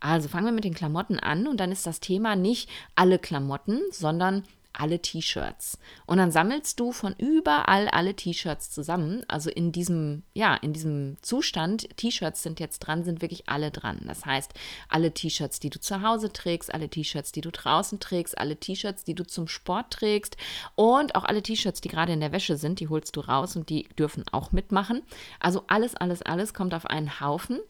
Also 0.00 0.28
fangen 0.28 0.46
wir 0.46 0.52
mit 0.52 0.64
den 0.64 0.74
Klamotten 0.74 1.18
an 1.18 1.46
und 1.46 1.58
dann 1.58 1.72
ist 1.72 1.86
das 1.86 2.00
Thema 2.00 2.36
nicht 2.36 2.68
alle 2.94 3.18
Klamotten, 3.18 3.80
sondern 3.90 4.44
alle 4.78 5.00
T-Shirts. 5.00 5.78
Und 6.06 6.18
dann 6.18 6.30
sammelst 6.30 6.78
du 6.78 6.92
von 6.92 7.14
überall 7.18 7.88
alle 7.88 8.14
T-Shirts 8.14 8.70
zusammen. 8.70 9.24
Also 9.28 9.50
in 9.50 9.72
diesem, 9.72 10.22
ja, 10.34 10.54
in 10.54 10.72
diesem 10.72 11.16
Zustand, 11.22 11.88
T-Shirts 11.96 12.42
sind 12.42 12.60
jetzt 12.60 12.80
dran, 12.80 13.04
sind 13.04 13.22
wirklich 13.22 13.48
alle 13.48 13.70
dran. 13.70 14.02
Das 14.06 14.26
heißt, 14.26 14.52
alle 14.88 15.12
T-Shirts, 15.12 15.60
die 15.60 15.70
du 15.70 15.80
zu 15.80 16.02
Hause 16.02 16.32
trägst, 16.32 16.72
alle 16.72 16.88
T-Shirts, 16.88 17.32
die 17.32 17.40
du 17.40 17.50
draußen 17.50 18.00
trägst, 18.00 18.38
alle 18.38 18.56
T-Shirts, 18.56 19.04
die 19.04 19.14
du 19.14 19.26
zum 19.26 19.48
Sport 19.48 19.92
trägst 19.92 20.36
und 20.74 21.14
auch 21.14 21.24
alle 21.24 21.42
T-Shirts, 21.42 21.80
die 21.80 21.88
gerade 21.88 22.12
in 22.12 22.20
der 22.20 22.32
Wäsche 22.32 22.56
sind, 22.56 22.80
die 22.80 22.88
holst 22.88 23.16
du 23.16 23.20
raus 23.20 23.56
und 23.56 23.70
die 23.70 23.88
dürfen 23.98 24.24
auch 24.32 24.52
mitmachen. 24.52 25.02
Also 25.40 25.64
alles, 25.68 25.94
alles, 25.94 26.22
alles 26.22 26.54
kommt 26.54 26.74
auf 26.74 26.86
einen 26.86 27.20
Haufen. 27.20 27.60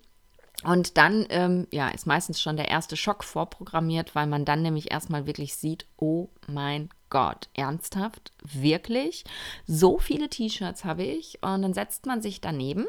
Und 0.65 0.97
dann 0.97 1.27
ähm, 1.29 1.67
ja, 1.71 1.89
ist 1.89 2.07
meistens 2.07 2.41
schon 2.41 2.57
der 2.57 2.69
erste 2.69 2.97
Schock 2.97 3.25
vorprogrammiert, 3.25 4.15
weil 4.15 4.27
man 4.27 4.45
dann 4.45 4.63
nämlich 4.63 4.91
erstmal 4.91 5.27
wirklich 5.27 5.55
sieht, 5.55 5.87
oh 5.97 6.29
mein 6.47 6.89
Gott, 7.11 7.49
ernsthaft, 7.55 8.33
wirklich? 8.43 9.25
So 9.67 9.99
viele 9.99 10.29
T-Shirts 10.29 10.85
habe 10.85 11.05
ich. 11.05 11.39
Und 11.43 11.63
dann 11.63 11.75
setzt 11.75 12.07
man 12.07 12.23
sich 12.23 12.41
daneben, 12.41 12.87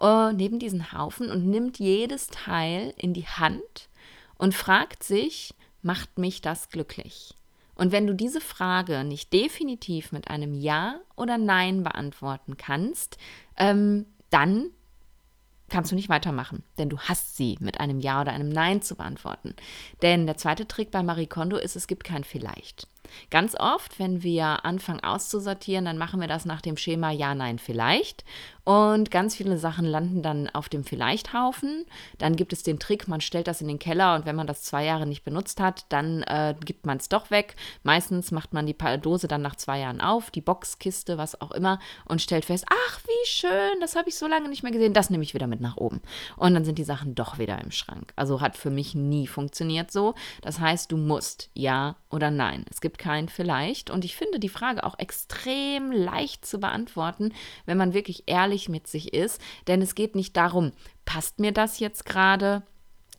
äh, 0.00 0.32
neben 0.32 0.58
diesen 0.58 0.92
Haufen 0.92 1.30
und 1.30 1.46
nimmt 1.46 1.78
jedes 1.78 2.26
Teil 2.26 2.92
in 2.96 3.14
die 3.14 3.26
Hand 3.26 3.88
und 4.36 4.54
fragt 4.54 5.02
sich, 5.02 5.54
macht 5.82 6.18
mich 6.18 6.40
das 6.42 6.68
glücklich? 6.68 7.34
Und 7.76 7.92
wenn 7.92 8.06
du 8.06 8.14
diese 8.14 8.40
Frage 8.40 9.04
nicht 9.04 9.32
definitiv 9.32 10.10
mit 10.10 10.28
einem 10.28 10.54
Ja 10.54 10.98
oder 11.14 11.38
Nein 11.38 11.82
beantworten 11.82 12.56
kannst, 12.56 13.18
ähm, 13.56 14.06
dann 14.30 14.70
kannst 15.68 15.90
du 15.90 15.96
nicht 15.96 16.08
weitermachen, 16.08 16.62
denn 16.78 16.88
du 16.88 16.98
hast 16.98 17.36
sie 17.36 17.56
mit 17.60 17.80
einem 17.80 18.00
Ja 18.00 18.20
oder 18.20 18.32
einem 18.32 18.48
Nein 18.48 18.82
zu 18.82 18.94
beantworten. 18.94 19.54
Denn 20.02 20.26
der 20.26 20.36
zweite 20.36 20.66
Trick 20.66 20.90
bei 20.90 21.02
Marie 21.02 21.26
Kondo 21.26 21.56
ist, 21.56 21.76
es 21.76 21.86
gibt 21.86 22.04
kein 22.04 22.24
Vielleicht. 22.24 22.88
Ganz 23.30 23.54
oft, 23.58 23.98
wenn 23.98 24.22
wir 24.22 24.64
anfangen 24.64 25.02
auszusortieren, 25.02 25.84
dann 25.84 25.98
machen 25.98 26.20
wir 26.20 26.28
das 26.28 26.44
nach 26.44 26.60
dem 26.60 26.76
Schema 26.76 27.10
Ja, 27.10 27.34
Nein, 27.34 27.58
Vielleicht. 27.58 28.24
Und 28.66 29.12
ganz 29.12 29.36
viele 29.36 29.58
Sachen 29.58 29.84
landen 29.86 30.22
dann 30.22 30.48
auf 30.48 30.68
dem 30.68 30.82
Vielleicht-Haufen. 30.82 31.84
Dann 32.18 32.34
gibt 32.34 32.52
es 32.52 32.64
den 32.64 32.80
Trick, 32.80 33.06
man 33.06 33.20
stellt 33.20 33.46
das 33.46 33.60
in 33.60 33.68
den 33.68 33.78
Keller 33.78 34.16
und 34.16 34.26
wenn 34.26 34.34
man 34.34 34.48
das 34.48 34.62
zwei 34.62 34.84
Jahre 34.84 35.06
nicht 35.06 35.22
benutzt 35.22 35.60
hat, 35.60 35.86
dann 35.90 36.24
äh, 36.24 36.52
gibt 36.64 36.84
man 36.84 36.96
es 36.96 37.08
doch 37.08 37.30
weg. 37.30 37.54
Meistens 37.84 38.32
macht 38.32 38.52
man 38.52 38.66
die 38.66 38.76
Dose 39.00 39.28
dann 39.28 39.40
nach 39.40 39.54
zwei 39.54 39.78
Jahren 39.78 40.00
auf, 40.00 40.32
die 40.32 40.40
Boxkiste, 40.40 41.16
was 41.16 41.40
auch 41.40 41.52
immer, 41.52 41.78
und 42.06 42.20
stellt 42.20 42.44
fest, 42.44 42.64
ach, 42.68 43.00
wie 43.04 43.28
schön, 43.28 43.80
das 43.80 43.94
habe 43.94 44.08
ich 44.08 44.16
so 44.16 44.26
lange 44.26 44.48
nicht 44.48 44.64
mehr 44.64 44.72
gesehen, 44.72 44.94
das 44.94 45.10
nehme 45.10 45.22
ich 45.22 45.32
wieder 45.32 45.46
mit 45.46 45.60
nach 45.60 45.76
oben. 45.76 46.02
Und 46.36 46.52
dann 46.54 46.64
sind 46.64 46.78
die 46.78 46.82
Sachen 46.84 47.14
doch 47.14 47.38
wieder 47.38 47.60
im 47.62 47.70
Schrank. 47.70 48.12
Also 48.16 48.40
hat 48.40 48.56
für 48.56 48.70
mich 48.70 48.96
nie 48.96 49.28
funktioniert 49.28 49.92
so. 49.92 50.16
Das 50.42 50.58
heißt, 50.58 50.90
du 50.90 50.96
musst 50.96 51.50
Ja 51.54 51.94
oder 52.10 52.32
Nein. 52.32 52.64
Es 52.68 52.80
gibt 52.80 52.95
kein 52.98 53.28
Vielleicht. 53.28 53.90
Und 53.90 54.04
ich 54.04 54.16
finde 54.16 54.38
die 54.38 54.48
Frage 54.48 54.84
auch 54.84 54.98
extrem 54.98 55.92
leicht 55.92 56.44
zu 56.46 56.58
beantworten, 56.58 57.32
wenn 57.64 57.78
man 57.78 57.94
wirklich 57.94 58.24
ehrlich 58.26 58.68
mit 58.68 58.86
sich 58.86 59.12
ist. 59.14 59.40
Denn 59.66 59.82
es 59.82 59.94
geht 59.94 60.14
nicht 60.14 60.36
darum, 60.36 60.72
passt 61.04 61.38
mir 61.38 61.52
das 61.52 61.78
jetzt 61.78 62.06
gerade? 62.06 62.62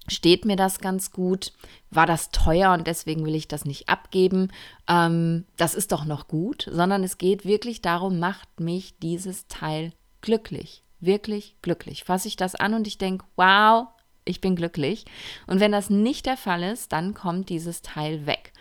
Steht 0.10 0.46
mir 0.46 0.56
das 0.56 0.80
ganz 0.80 1.12
gut? 1.12 1.52
War 1.92 2.06
das 2.06 2.32
teuer 2.32 2.72
und 2.74 2.88
deswegen 2.88 3.26
will 3.26 3.36
ich 3.36 3.48
das 3.48 3.66
nicht 3.66 3.90
abgeben? 3.90 4.52
Ähm, 4.88 5.46
das 5.58 5.76
ist 5.76 5.92
doch 5.92 6.06
noch 6.06 6.28
gut, 6.28 6.70
sondern 6.72 7.04
es 7.04 7.18
geht 7.18 7.46
wirklich 7.46 7.82
darum, 7.82 8.20
macht 8.20 8.60
mich 8.60 8.98
dieses 9.00 9.48
Teil 9.48 9.92
glücklich. 10.22 10.84
Wirklich 11.00 11.58
glücklich. 11.62 12.06
Fasse 12.06 12.30
ich 12.30 12.38
das 12.38 12.56
an 12.56 12.74
und 12.74 12.88
ich 12.88 12.98
denke, 12.98 13.26
wow, 13.36 13.88
ich 14.28 14.42
bin 14.42 14.56
glücklich. 14.56 15.06
Und 15.46 15.60
wenn 15.60 15.72
das 15.72 15.90
nicht 15.90 16.26
der 16.26 16.38
Fall 16.38 16.64
ist, 16.64 16.92
dann 16.92 17.14
kommt 17.14 17.50
dieses 17.50 17.82
Teil 17.82 18.26
weg. 18.26 18.54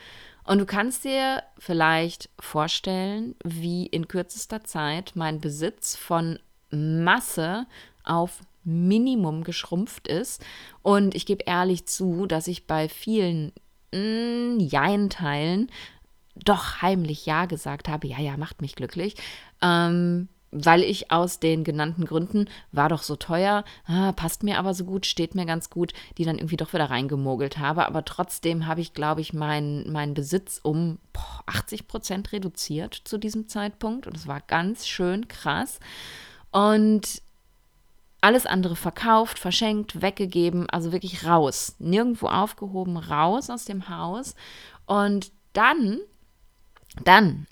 Und 0.47 0.59
du 0.59 0.67
kannst 0.67 1.05
dir 1.05 1.43
vielleicht 1.59 2.31
vorstellen, 2.39 3.35
wie 3.43 3.87
in 3.87 4.09
kürzester 4.09 4.63
Zeit 4.65 5.13
mein 5.15 5.41
Besitz 5.41 5.97
von 5.97 6.39
Masse 6.71 7.67
auf 8.05 8.41
Minimum 8.63 9.45
geschrumpft 9.45 10.09
ist. 10.09 10.45
Und 10.83 11.15
ich 11.15 11.27
gebe 11.27 11.45
ehrlich 11.47 11.87
zu, 11.87 12.27
dass 12.27 12.47
ich 12.47 12.67
bei 12.67 12.89
vielen 12.89 13.53
mm, 13.93 14.59
Jein-Teilen 14.61 15.71
doch 16.35 16.83
heimlich 16.83 17.27
Ja 17.27 17.47
gesagt 17.47 17.89
habe. 17.89 18.07
Ja, 18.07 18.21
ja, 18.21 18.37
macht 18.37 18.63
mich 18.63 18.77
glücklich. 18.77 19.17
Ähm, 19.63 20.29
weil 20.51 20.83
ich 20.83 21.11
aus 21.11 21.39
den 21.39 21.65
genannten 21.65 22.05
Gründen, 22.05 22.49
war 22.73 22.89
doch 22.89 23.03
so 23.03 23.17
teuer, 23.17 23.65
ah, 23.87 24.13
passt 24.13 24.43
mir 24.43 24.59
aber 24.59 24.75
so 24.75 24.85
gut, 24.85 25.07
steht 25.07 25.35
mir 25.35 25.47
ganz 25.47 25.71
gut, 25.71 25.93
die 26.19 26.25
dann 26.25 26.39
irgendwie 26.39 26.57
doch 26.57 26.73
wieder 26.73 26.91
reingemogelt 26.91 27.59
habe. 27.59 27.87
Aber 27.87 28.05
trotzdem 28.05 28.67
habe 28.67 28.81
ich, 28.81 28.95
glaube 28.95 29.21
ich, 29.21 29.33
meinen 29.33 29.91
mein 29.93 30.15
Besitz 30.15 30.61
um 30.63 30.99
boah, 31.13 31.43
80 31.47 31.89
Prozent 31.89 32.33
reduziert 32.33 32.95
zu 32.95 33.19
diesem 33.19 33.49
Zeitpunkt. 33.49 34.07
Und 34.07 34.17
es 34.17 34.27
war 34.27 34.41
ganz 34.41 34.87
schön 34.87 35.29
krass. 35.29 35.81
Und 36.51 37.23
alles 38.21 38.47
andere 38.47 38.77
verkauft, 38.77 39.39
verschenkt, 39.39 40.01
weggegeben, 40.01 40.69
also 40.71 40.93
wirklich 40.93 41.27
raus. 41.27 41.77
Nirgendwo 41.79 42.29
aufgehoben, 42.29 42.97
raus 42.97 43.51
aus 43.51 43.65
dem 43.65 43.89
Haus. 43.89 44.35
Und 44.87 45.33
dann, 45.53 45.99
dann 47.05 47.47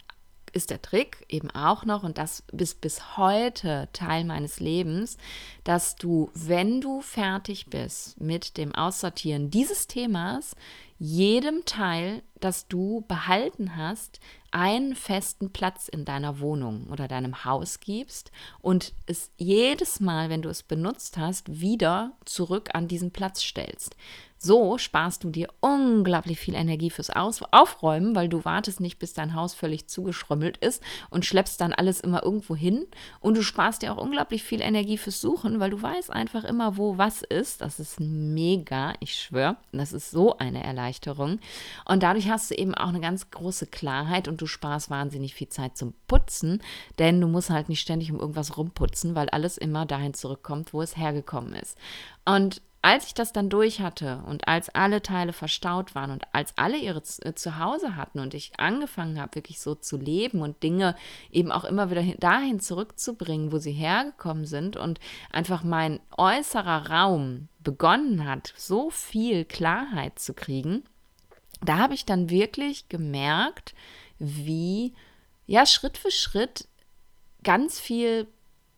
ist 0.54 0.70
der 0.70 0.80
Trick 0.80 1.25
eben 1.28 1.50
auch 1.50 1.84
noch, 1.84 2.02
und 2.02 2.18
das 2.18 2.44
ist 2.52 2.80
bis 2.80 3.16
heute 3.16 3.88
Teil 3.92 4.25
meines 4.25 4.61
Lebens, 4.61 5.16
dass 5.64 5.96
du, 5.96 6.30
wenn 6.34 6.80
du 6.80 7.00
fertig 7.00 7.66
bist 7.66 8.20
mit 8.20 8.56
dem 8.56 8.75
Aussortieren 8.75 9.50
dieses 9.50 9.87
Themas, 9.87 10.54
jedem 10.99 11.64
Teil, 11.64 12.23
das 12.40 12.68
du 12.68 13.04
behalten 13.08 13.76
hast, 13.76 14.20
einen 14.52 14.94
festen 14.94 15.52
Platz 15.52 15.88
in 15.88 16.04
deiner 16.04 16.38
Wohnung 16.38 16.87
oder 16.90 17.08
deinem 17.08 17.44
Haus 17.44 17.80
gibst 17.80 18.30
und 18.61 18.92
es 19.06 19.32
jedes 19.37 19.99
Mal, 19.99 20.30
wenn 20.30 20.42
du 20.42 20.49
es 20.49 20.62
benutzt 20.62 21.18
hast, 21.18 21.61
wieder 21.61 22.12
zurück 22.25 22.70
an 22.73 22.87
diesen 22.87 23.11
Platz 23.11 23.42
stellst. 23.42 23.96
So 24.44 24.76
sparst 24.76 25.24
du 25.24 25.30
dir 25.30 25.48
unglaublich 25.60 26.38
viel 26.38 26.54
Energie 26.54 26.90
fürs 26.90 27.08
Aus 27.08 27.40
Aufräumen, 27.50 28.14
weil 28.14 28.28
du 28.28 28.44
wartest 28.44 28.78
nicht, 28.78 28.98
bis 28.98 29.14
dein 29.14 29.34
Haus 29.34 29.54
völlig 29.54 29.86
zugeschrummelt 29.88 30.58
ist 30.58 30.82
und 31.08 31.24
schleppst 31.24 31.62
dann 31.62 31.72
alles 31.72 32.00
immer 32.00 32.22
irgendwo 32.22 32.54
hin. 32.54 32.86
Und 33.20 33.38
du 33.38 33.42
sparst 33.42 33.80
dir 33.80 33.90
auch 33.90 33.96
unglaublich 33.96 34.42
viel 34.42 34.60
Energie 34.60 34.98
fürs 34.98 35.22
Suchen, 35.22 35.60
weil 35.60 35.70
du 35.70 35.80
weißt 35.80 36.10
einfach 36.10 36.44
immer, 36.44 36.76
wo 36.76 36.98
was 36.98 37.22
ist. 37.22 37.62
Das 37.62 37.80
ist 37.80 38.00
mega, 38.00 38.92
ich 39.00 39.14
schwöre. 39.14 39.56
Das 39.72 39.94
ist 39.94 40.10
so 40.10 40.36
eine 40.36 40.62
Erleichterung. 40.62 41.38
Und 41.86 42.02
dadurch 42.02 42.28
hast 42.28 42.50
du 42.50 42.54
eben 42.54 42.74
auch 42.74 42.88
eine 42.88 43.00
ganz 43.00 43.30
große 43.30 43.68
Klarheit 43.68 44.28
und 44.28 44.42
du 44.42 44.46
sparst 44.46 44.90
wahnsinnig 44.90 45.32
viel 45.32 45.48
Zeit 45.48 45.78
zum 45.78 45.94
Putzen, 46.06 46.62
denn 46.98 47.18
du 47.18 47.28
musst 47.28 47.48
halt 47.48 47.70
nicht 47.70 47.80
ständig 47.80 48.12
um 48.12 48.20
irgendwas 48.20 48.58
rumputzen, 48.58 49.14
weil 49.14 49.30
alles 49.30 49.56
immer 49.56 49.86
dahin 49.86 50.12
zurückkommt, 50.12 50.74
wo 50.74 50.82
es 50.82 50.98
hergekommen 50.98 51.54
ist. 51.54 51.78
Und 52.26 52.60
als 52.84 53.06
ich 53.06 53.14
das 53.14 53.32
dann 53.32 53.48
durch 53.48 53.80
hatte 53.80 54.22
und 54.26 54.46
als 54.46 54.68
alle 54.68 55.00
Teile 55.00 55.32
verstaut 55.32 55.94
waren 55.94 56.10
und 56.10 56.24
als 56.32 56.52
alle 56.58 56.76
ihre 56.76 57.02
äh, 57.22 57.32
Zuhause 57.34 57.96
hatten 57.96 58.18
und 58.18 58.34
ich 58.34 58.52
angefangen 58.58 59.18
habe, 59.18 59.36
wirklich 59.36 59.58
so 59.58 59.74
zu 59.74 59.96
leben 59.96 60.42
und 60.42 60.62
Dinge 60.62 60.94
eben 61.30 61.50
auch 61.50 61.64
immer 61.64 61.90
wieder 61.90 62.02
dahin 62.18 62.60
zurückzubringen, 62.60 63.52
wo 63.52 63.56
sie 63.56 63.72
hergekommen 63.72 64.44
sind 64.44 64.76
und 64.76 65.00
einfach 65.32 65.64
mein 65.64 65.98
äußerer 66.18 66.90
Raum 66.90 67.48
begonnen 67.60 68.28
hat, 68.28 68.52
so 68.54 68.90
viel 68.90 69.46
Klarheit 69.46 70.18
zu 70.18 70.34
kriegen, 70.34 70.84
da 71.62 71.78
habe 71.78 71.94
ich 71.94 72.04
dann 72.04 72.28
wirklich 72.28 72.90
gemerkt, 72.90 73.74
wie 74.18 74.92
ja 75.46 75.64
Schritt 75.64 75.96
für 75.96 76.10
Schritt 76.10 76.68
ganz 77.42 77.80
viel 77.80 78.26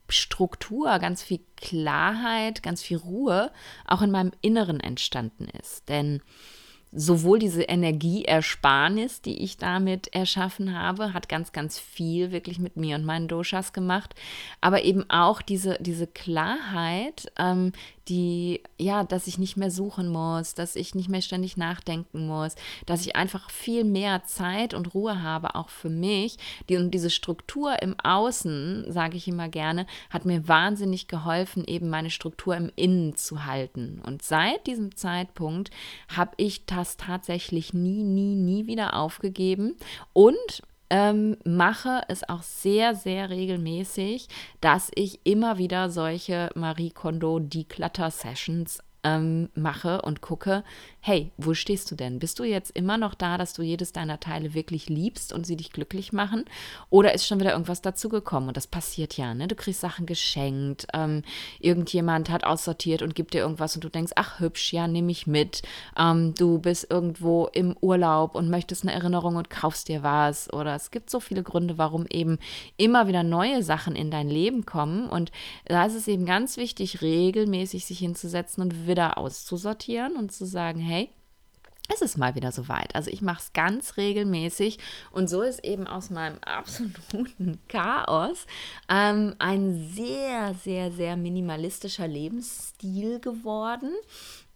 Struktur, 0.09 0.99
ganz 0.99 1.23
viel 1.23 1.41
Klarheit, 1.57 2.63
ganz 2.63 2.83
viel 2.83 2.99
Ruhe 2.99 3.51
auch 3.87 4.03
in 4.03 4.11
meinem 4.11 4.33
Inneren 4.41 4.81
entstanden 4.81 5.49
ist. 5.61 5.89
Denn 5.89 6.21
sowohl 6.93 7.39
diese 7.39 7.63
Energieersparnis, 7.63 9.21
die 9.21 9.43
ich 9.43 9.59
damit 9.59 10.15
erschaffen 10.15 10.79
habe, 10.79 11.13
hat 11.13 11.29
ganz, 11.29 11.53
ganz 11.53 11.79
viel 11.79 12.33
wirklich 12.33 12.59
mit 12.59 12.77
mir 12.77 12.97
und 12.97 13.05
meinen 13.05 13.29
Doshas 13.29 13.73
gemacht, 13.73 14.15
aber 14.61 14.83
eben 14.83 15.09
auch 15.11 15.43
diese, 15.43 15.77
diese 15.81 16.07
Klarheit, 16.07 17.31
ähm, 17.39 17.73
die, 18.09 18.63
ja, 18.79 19.05
dass 19.05 19.27
ich 19.27 19.39
nicht 19.39 19.57
mehr 19.57 19.71
suchen 19.71 20.09
muss, 20.09 20.55
dass 20.55 20.77
ich 20.77 20.95
nicht 20.95 21.09
mehr 21.09 21.23
ständig 21.23 21.57
nachdenken 21.57 22.27
muss, 22.27 22.55
dass 22.87 23.05
ich 23.05 23.17
einfach 23.17 23.51
viel 23.51 23.85
mehr 23.85 24.25
Zeit 24.25 24.75
und 24.75 24.95
Ruhe 24.95 25.23
habe, 25.23 25.55
auch 25.55 25.69
für 25.69 25.89
mich. 25.89 26.37
Die, 26.69 26.77
und 26.77 26.93
diese 26.93 27.11
Struktur 27.11 27.83
im 27.83 27.99
Außen, 27.99 28.91
sage 28.93 29.17
ich 29.17 29.29
immer 29.29 29.49
gerne, 29.49 29.87
hat 30.11 30.25
mir 30.25 30.47
wahnsinnig 30.47 31.09
geholfen, 31.09 31.65
eben 31.67 31.89
meine 31.89 32.11
Struktur 32.11 32.57
im 32.57 32.71
Innen 32.77 33.17
zu 33.17 33.45
halten. 33.45 34.01
Und 34.05 34.23
seit 34.23 34.67
diesem 34.67 34.97
Zeitpunkt 34.97 35.71
habe 36.15 36.33
ich 36.37 36.67
das 36.67 36.97
tatsächlich 36.97 37.75
nie, 37.75 38.05
nie, 38.05 38.35
nie 38.35 38.67
wieder 38.67 38.95
aufgegeben. 38.95 39.77
Und 40.13 40.63
ähm, 40.91 41.37
mache 41.45 42.03
es 42.09 42.29
auch 42.29 42.43
sehr, 42.43 42.95
sehr 42.95 43.31
regelmäßig, 43.31 44.29
dass 44.61 44.91
ich 44.95 45.21
immer 45.25 45.59
wieder 45.59 45.91
solche 45.91 46.51
Marie 46.55 46.91
Kondo 46.91 47.39
Declutter 47.39 48.11
Sessions 48.11 48.81
ähm, 49.07 49.49
mache 49.55 50.03
und 50.03 50.21
gucke, 50.21 50.65
hey, 51.07 51.31
wo 51.37 51.55
stehst 51.55 51.89
du 51.93 51.95
denn? 51.95 52.19
Bist 52.19 52.41
du 52.41 52.43
jetzt 52.43 52.73
immer 52.73 52.99
noch 52.99 53.15
da, 53.15 53.39
dass 53.39 53.53
du 53.53 53.63
jedes 53.63 53.93
deiner 53.93 54.19
Teile 54.19 54.55
wirklich 54.55 54.89
liebst 54.89 55.33
und 55.33 55.47
sie 55.47 55.57
dich 55.57 55.71
glücklich 55.71 56.13
machen? 56.13 56.45
Oder 56.91 57.15
ist 57.15 57.29
schon 57.29 57.39
wieder 57.39 57.53
irgendwas 57.53 57.81
dazugekommen? 57.81 58.49
Und 58.49 58.57
das 58.57 58.67
passiert 58.67 59.17
ja, 59.17 59.33
ne? 59.33 59.47
Du 59.47 59.55
kriegst 59.55 59.81
Sachen 59.81 60.07
geschenkt, 60.07 60.89
ähm, 60.95 61.23
irgendjemand 61.61 62.29
hat 62.29 62.43
aussortiert 62.43 63.03
und 63.03 63.15
gibt 63.15 63.35
dir 63.35 63.43
irgendwas 63.43 63.77
und 63.77 63.85
du 63.85 63.89
denkst, 63.89 64.15
ach 64.17 64.41
hübsch, 64.41 64.73
ja, 64.73 64.89
nehme 64.89 65.13
ich 65.13 65.29
mit. 65.29 65.63
Ähm, 65.97 66.35
du 66.35 66.59
bist 66.59 66.91
irgendwo 66.91 67.47
im 67.53 67.77
Urlaub 67.81 68.35
und 68.35 68.51
möchtest 68.51 68.83
eine 68.83 68.93
Erinnerung 68.93 69.37
und 69.37 69.49
kaufst 69.49 69.87
dir 69.87 70.03
was. 70.03 70.53
Oder 70.53 70.75
es 70.75 70.91
gibt 70.91 71.09
so 71.09 71.21
viele 71.21 71.45
Gründe, 71.45 71.79
warum 71.79 72.07
eben 72.11 72.41
immer 72.79 73.07
wieder 73.07 73.23
neue 73.23 73.63
Sachen 73.63 73.95
in 73.95 74.11
dein 74.11 74.29
Leben 74.29 74.67
kommen. 74.67 75.09
Und 75.09 75.31
da 75.67 75.87
ist 75.87 75.95
es 75.95 76.09
eben 76.09 76.27
ganz 76.27 76.57
wichtig, 76.57 77.01
regelmäßig 77.01 77.87
sich 77.87 78.01
hinzusetzen 78.01 78.61
und 78.61 78.89
wieder 78.89 79.19
auszusortieren 79.19 80.17
und 80.17 80.33
zu 80.33 80.45
sagen, 80.47 80.81
hey, 80.81 80.96
es 81.89 82.03
ist 82.03 82.19
mal 82.19 82.35
wieder 82.35 82.53
soweit. 82.53 82.95
Also 82.95 83.11
ich 83.11 83.23
mache 83.23 83.41
es 83.41 83.53
ganz 83.53 83.97
regelmäßig 83.97 84.79
und 85.11 85.29
so 85.29 85.43
ist 85.43 85.65
eben 85.65 85.87
aus 85.87 86.11
meinem 86.11 86.39
absoluten 86.39 87.59
Chaos 87.69 88.47
ähm, 88.89 89.35
ein 89.39 89.89
sehr, 89.95 90.55
sehr, 90.55 90.91
sehr 90.93 91.17
minimalistischer 91.17 92.09
Lebensstil 92.09 93.21
geworden. 93.21 93.93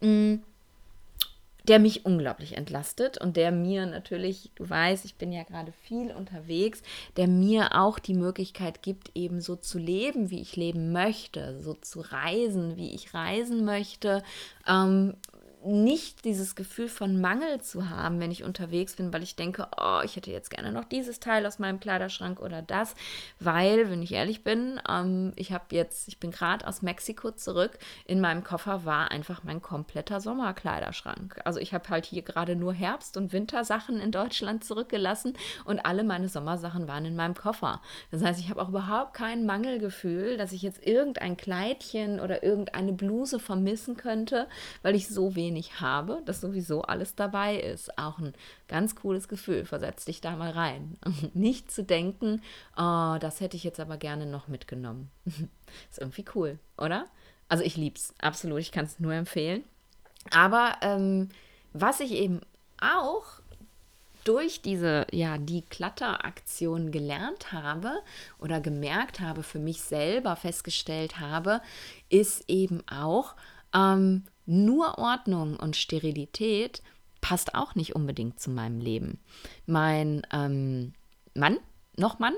Mm, 0.01 0.37
der 1.69 1.79
mich 1.79 2.05
unglaublich 2.05 2.57
entlastet 2.57 3.19
und 3.19 3.37
der 3.37 3.53
mir 3.53 3.87
natürlich, 3.87 4.51
du 4.55 4.69
weißt, 4.69 5.05
ich 5.05 5.17
bin 5.17 5.31
ja 5.31 5.43
gerade 5.45 5.73
viel 5.73 6.11
unterwegs, 6.11 6.83
der 7.17 7.29
mir 7.29 7.81
auch 7.81 7.99
die 7.99 8.15
Möglichkeit 8.15 8.83
gibt, 8.83 9.11
eben 9.15 9.41
so 9.41 9.57
zu 9.57 9.79
leben, 9.79 10.31
wie 10.31 10.41
ich 10.41 10.57
leben 10.57 10.91
möchte, 10.93 11.61
so 11.61 11.75
zu 11.75 12.01
reisen, 12.01 12.77
wie 12.77 12.95
ich 12.95 13.15
reisen 13.15 13.65
möchte, 13.65 14.23
ähm, 14.67 15.15
nicht 15.65 16.25
dieses 16.25 16.55
Gefühl 16.55 16.89
von 16.89 17.21
Mangel 17.21 17.61
zu 17.61 17.91
haben, 17.91 18.19
wenn 18.19 18.31
ich 18.31 18.45
unterwegs 18.45 18.97
bin, 18.97 19.13
weil 19.13 19.23
ich 19.23 19.37
denke, 19.37 19.69
oh, 19.77 20.01
ich 20.05 20.17
hätte 20.17 20.31
jetzt 20.31 20.51
gerne 20.51 20.73
noch 20.73 20.85
dieses 20.85 21.21
Teil 21.21 21.45
aus 21.45 21.59
meinem 21.59 21.81
Kleiderschrank 21.81 22.41
oder 22.41 22.63
das, 22.63 22.95
weil, 23.41 23.91
wenn 23.91 24.03
ich 24.03 24.13
ehrlich 24.13 24.43
bin, 24.43 24.81
ähm, 24.89 25.33
ich 25.37 25.53
habe 25.53 25.65
jetzt, 25.73 26.09
ich 26.09 26.19
bin 26.19 26.31
gerade 26.31 26.67
aus 26.67 26.81
Mexiko 26.81 27.31
zurück, 27.33 27.79
in 28.07 28.21
meinem 28.21 28.43
Koffer 28.43 28.85
war 28.85 29.11
einfach 29.11 29.45
mein 29.45 29.61
kompletter 29.61 30.21
Sommerkleiderschrank. 30.21 31.41
Also 31.45 31.61
ich 31.61 31.75
habe 31.75 31.89
halt 31.91 32.07
hier 32.07 32.23
gerade 32.23 32.57
nur 32.57 32.73
Herbst- 32.73 33.19
und 33.19 33.33
Wintersachen 33.33 34.01
in 34.01 34.13
Deutschland 34.13 34.65
zurückgelassen 34.65 35.35
und 35.67 35.85
alle 35.85 36.05
meine 36.05 36.29
Sommersachen 36.29 36.89
waren 36.89 37.05
in 37.05 37.17
meinem 37.17 37.35
Koffer. 37.35 37.83
Das 38.11 38.23
heißt, 38.23 38.41
ich 38.41 38.49
habe 38.49 38.63
auch 38.63 38.71
überhaupt 38.71 39.13
kein 39.15 39.45
Mangelgefühl, 39.45 40.39
dass 40.39 40.53
ich 40.53 40.63
jetzt 40.63 40.87
irgendein 40.87 41.37
Kleidchen 41.37 42.19
oder 42.19 42.43
irgendeine 42.43 42.93
Bluse 42.93 43.39
vermissen 43.39 43.97
könnte, 43.97 44.49
weil 44.83 44.95
ich 44.95 45.09
so 45.09 45.35
wenig 45.35 45.50
wenig 45.51 45.81
habe, 45.81 46.23
dass 46.25 46.41
sowieso 46.41 46.83
alles 46.83 47.17
dabei 47.17 47.57
ist. 47.57 47.99
Auch 47.99 48.19
ein 48.19 48.35
ganz 48.69 48.95
cooles 48.95 49.29
Gefühl. 49.29 49.65
Versetz 49.65 50.05
dich 50.05 50.21
da 50.21 50.37
mal 50.37 50.53
rein. 50.53 50.97
Nicht 51.35 51.73
zu 51.73 51.83
denken, 51.83 52.41
oh, 52.77 53.17
das 53.21 53.41
hätte 53.41 53.57
ich 53.57 53.65
jetzt 53.65 53.81
aber 53.81 53.97
gerne 53.97 54.27
noch 54.27 54.49
mitgenommen. 54.49 55.11
ist 55.91 55.99
irgendwie 55.99 56.25
cool, 56.35 56.59
oder? 56.79 57.07
Also 57.49 57.65
ich 57.65 57.77
liebe 57.77 57.97
es, 57.97 58.15
absolut. 58.21 58.61
Ich 58.61 58.73
kann 58.73 58.85
es 58.85 59.01
nur 59.01 59.13
empfehlen. 59.13 59.65
Aber 60.31 60.77
ähm, 60.83 61.31
was 61.73 62.01
ich 62.01 62.13
eben 62.13 62.41
auch 62.81 63.25
durch 64.25 64.63
diese, 64.63 65.07
ja, 65.11 65.39
die 65.39 65.63
Klatteraktion 65.63 66.93
gelernt 66.93 67.53
habe 67.53 68.03
oder 68.39 68.61
gemerkt 68.61 69.19
habe, 69.19 69.43
für 69.43 69.59
mich 69.59 69.81
selber 69.81 70.37
festgestellt 70.37 71.19
habe, 71.19 71.61
ist 72.11 72.45
eben 72.49 72.87
auch, 72.87 73.35
ähm, 73.75 74.25
nur 74.51 74.99
Ordnung 74.99 75.57
und 75.57 75.77
Sterilität 75.77 76.83
passt 77.21 77.55
auch 77.55 77.75
nicht 77.75 77.95
unbedingt 77.95 78.41
zu 78.41 78.51
meinem 78.51 78.81
Leben. 78.81 79.21
Mein 79.67 80.27
ähm, 80.33 80.93
Mann, 81.35 81.59
noch 81.97 82.19
Mann, 82.19 82.35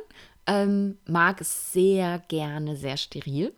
ähm, 0.46 0.98
mag 1.06 1.40
es 1.40 1.72
sehr 1.72 2.18
gerne 2.28 2.76
sehr 2.76 2.96
steril. 2.96 3.54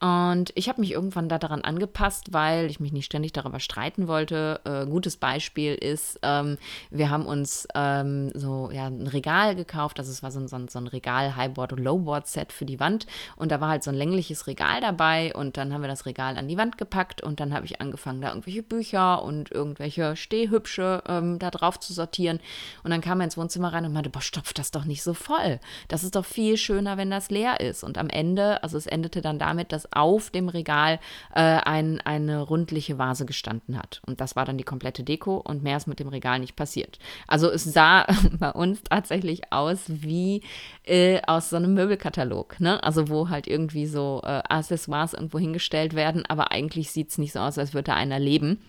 Und 0.00 0.50
ich 0.54 0.70
habe 0.70 0.80
mich 0.80 0.92
irgendwann 0.92 1.28
da 1.28 1.38
daran 1.38 1.60
angepasst, 1.60 2.32
weil 2.32 2.70
ich 2.70 2.80
mich 2.80 2.90
nicht 2.90 3.04
ständig 3.04 3.32
darüber 3.32 3.60
streiten 3.60 4.08
wollte. 4.08 4.60
Äh, 4.64 4.86
gutes 4.86 5.18
Beispiel 5.18 5.74
ist, 5.74 6.18
ähm, 6.22 6.56
wir 6.90 7.10
haben 7.10 7.26
uns 7.26 7.68
ähm, 7.74 8.30
so 8.34 8.70
ja, 8.72 8.86
ein 8.86 9.06
Regal 9.06 9.54
gekauft. 9.54 9.98
Also 9.98 10.10
war 10.22 10.30
so, 10.30 10.46
so, 10.46 10.58
so 10.68 10.78
ein 10.78 10.86
Regal, 10.86 11.36
Highboard- 11.36 11.74
und 11.74 11.80
Lowboard-Set 11.80 12.50
für 12.50 12.64
die 12.64 12.80
Wand. 12.80 13.06
Und 13.36 13.52
da 13.52 13.60
war 13.60 13.68
halt 13.68 13.84
so 13.84 13.90
ein 13.90 13.96
längliches 13.96 14.46
Regal 14.46 14.80
dabei. 14.80 15.34
Und 15.34 15.58
dann 15.58 15.74
haben 15.74 15.82
wir 15.82 15.88
das 15.88 16.06
Regal 16.06 16.38
an 16.38 16.48
die 16.48 16.56
Wand 16.56 16.78
gepackt. 16.78 17.22
Und 17.22 17.38
dann 17.38 17.52
habe 17.52 17.66
ich 17.66 17.82
angefangen, 17.82 18.22
da 18.22 18.28
irgendwelche 18.28 18.62
Bücher 18.62 19.22
und 19.22 19.50
irgendwelche 19.50 20.16
Stehhübsche 20.16 21.02
ähm, 21.08 21.38
da 21.38 21.50
drauf 21.50 21.78
zu 21.78 21.92
sortieren. 21.92 22.40
Und 22.84 22.90
dann 22.90 23.02
kam 23.02 23.20
er 23.20 23.24
ins 23.24 23.36
Wohnzimmer 23.36 23.74
rein 23.74 23.84
und 23.84 23.92
meinte, 23.92 24.08
boah, 24.08 24.22
stopf 24.22 24.54
das 24.54 24.70
doch 24.70 24.86
nicht 24.86 25.02
so 25.02 25.12
voll. 25.12 25.60
Das 25.88 26.04
ist 26.04 26.16
doch 26.16 26.24
viel 26.24 26.56
schöner, 26.56 26.96
wenn 26.96 27.10
das 27.10 27.28
leer 27.28 27.60
ist. 27.60 27.84
Und 27.84 27.98
am 27.98 28.08
Ende, 28.08 28.62
also 28.62 28.78
es 28.78 28.86
endete 28.86 29.20
dann 29.20 29.38
damit, 29.38 29.72
dass 29.72 29.89
auf 29.92 30.30
dem 30.30 30.48
Regal 30.48 30.98
äh, 31.34 31.40
ein, 31.40 32.00
eine 32.00 32.42
rundliche 32.42 32.98
Vase 32.98 33.26
gestanden 33.26 33.78
hat. 33.78 34.00
Und 34.06 34.20
das 34.20 34.36
war 34.36 34.44
dann 34.44 34.58
die 34.58 34.64
komplette 34.64 35.02
Deko 35.02 35.36
und 35.36 35.62
mehr 35.62 35.76
ist 35.76 35.86
mit 35.86 36.00
dem 36.00 36.08
Regal 36.08 36.38
nicht 36.38 36.56
passiert. 36.56 36.98
Also 37.26 37.50
es 37.50 37.64
sah 37.64 38.06
bei 38.38 38.50
uns 38.50 38.82
tatsächlich 38.82 39.52
aus 39.52 39.84
wie 39.86 40.42
äh, 40.84 41.20
aus 41.26 41.50
so 41.50 41.56
einem 41.56 41.74
Möbelkatalog. 41.74 42.60
Ne? 42.60 42.82
Also 42.82 43.08
wo 43.08 43.28
halt 43.28 43.46
irgendwie 43.46 43.86
so 43.86 44.20
äh, 44.24 44.42
Accessoires 44.48 45.14
irgendwo 45.14 45.38
hingestellt 45.38 45.94
werden, 45.94 46.24
aber 46.26 46.52
eigentlich 46.52 46.90
sieht 46.90 47.10
es 47.10 47.18
nicht 47.18 47.32
so 47.32 47.40
aus, 47.40 47.58
als 47.58 47.74
würde 47.74 47.94
einer 47.94 48.18
leben. 48.18 48.60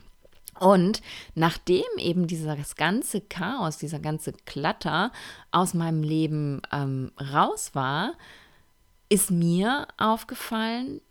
Und 0.59 1.01
nachdem 1.33 1.83
eben 1.97 2.27
dieses 2.27 2.75
ganze 2.75 3.21
Chaos, 3.21 3.77
dieser 3.77 3.99
ganze 3.99 4.33
Klatter 4.45 5.11
aus 5.49 5.73
meinem 5.73 6.03
Leben 6.03 6.61
ähm, 6.71 7.11
raus 7.19 7.71
war, 7.73 8.13
ist 9.09 9.31
mir 9.31 9.87
aufgefallen, 9.97 11.01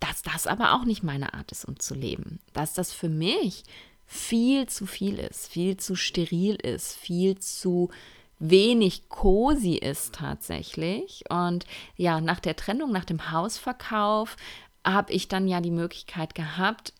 dass 0.00 0.22
das 0.22 0.46
aber 0.46 0.74
auch 0.74 0.84
nicht 0.84 1.02
meine 1.02 1.34
Art 1.34 1.52
ist, 1.52 1.64
um 1.64 1.78
zu 1.78 1.94
leben. 1.94 2.40
Dass 2.52 2.74
das 2.74 2.92
für 2.92 3.08
mich 3.08 3.64
viel 4.06 4.66
zu 4.66 4.86
viel 4.86 5.18
ist, 5.18 5.48
viel 5.48 5.76
zu 5.76 5.96
steril 5.96 6.54
ist, 6.56 6.94
viel 6.94 7.38
zu 7.38 7.90
wenig 8.38 9.08
cozy 9.08 9.74
ist 9.74 10.14
tatsächlich. 10.14 11.24
Und 11.30 11.66
ja, 11.96 12.20
nach 12.20 12.40
der 12.40 12.56
Trennung, 12.56 12.92
nach 12.92 13.04
dem 13.04 13.30
Hausverkauf, 13.30 14.36
habe 14.84 15.12
ich 15.12 15.28
dann 15.28 15.48
ja 15.48 15.60
die 15.60 15.70
Möglichkeit 15.70 16.34
gehabt, 16.34 16.92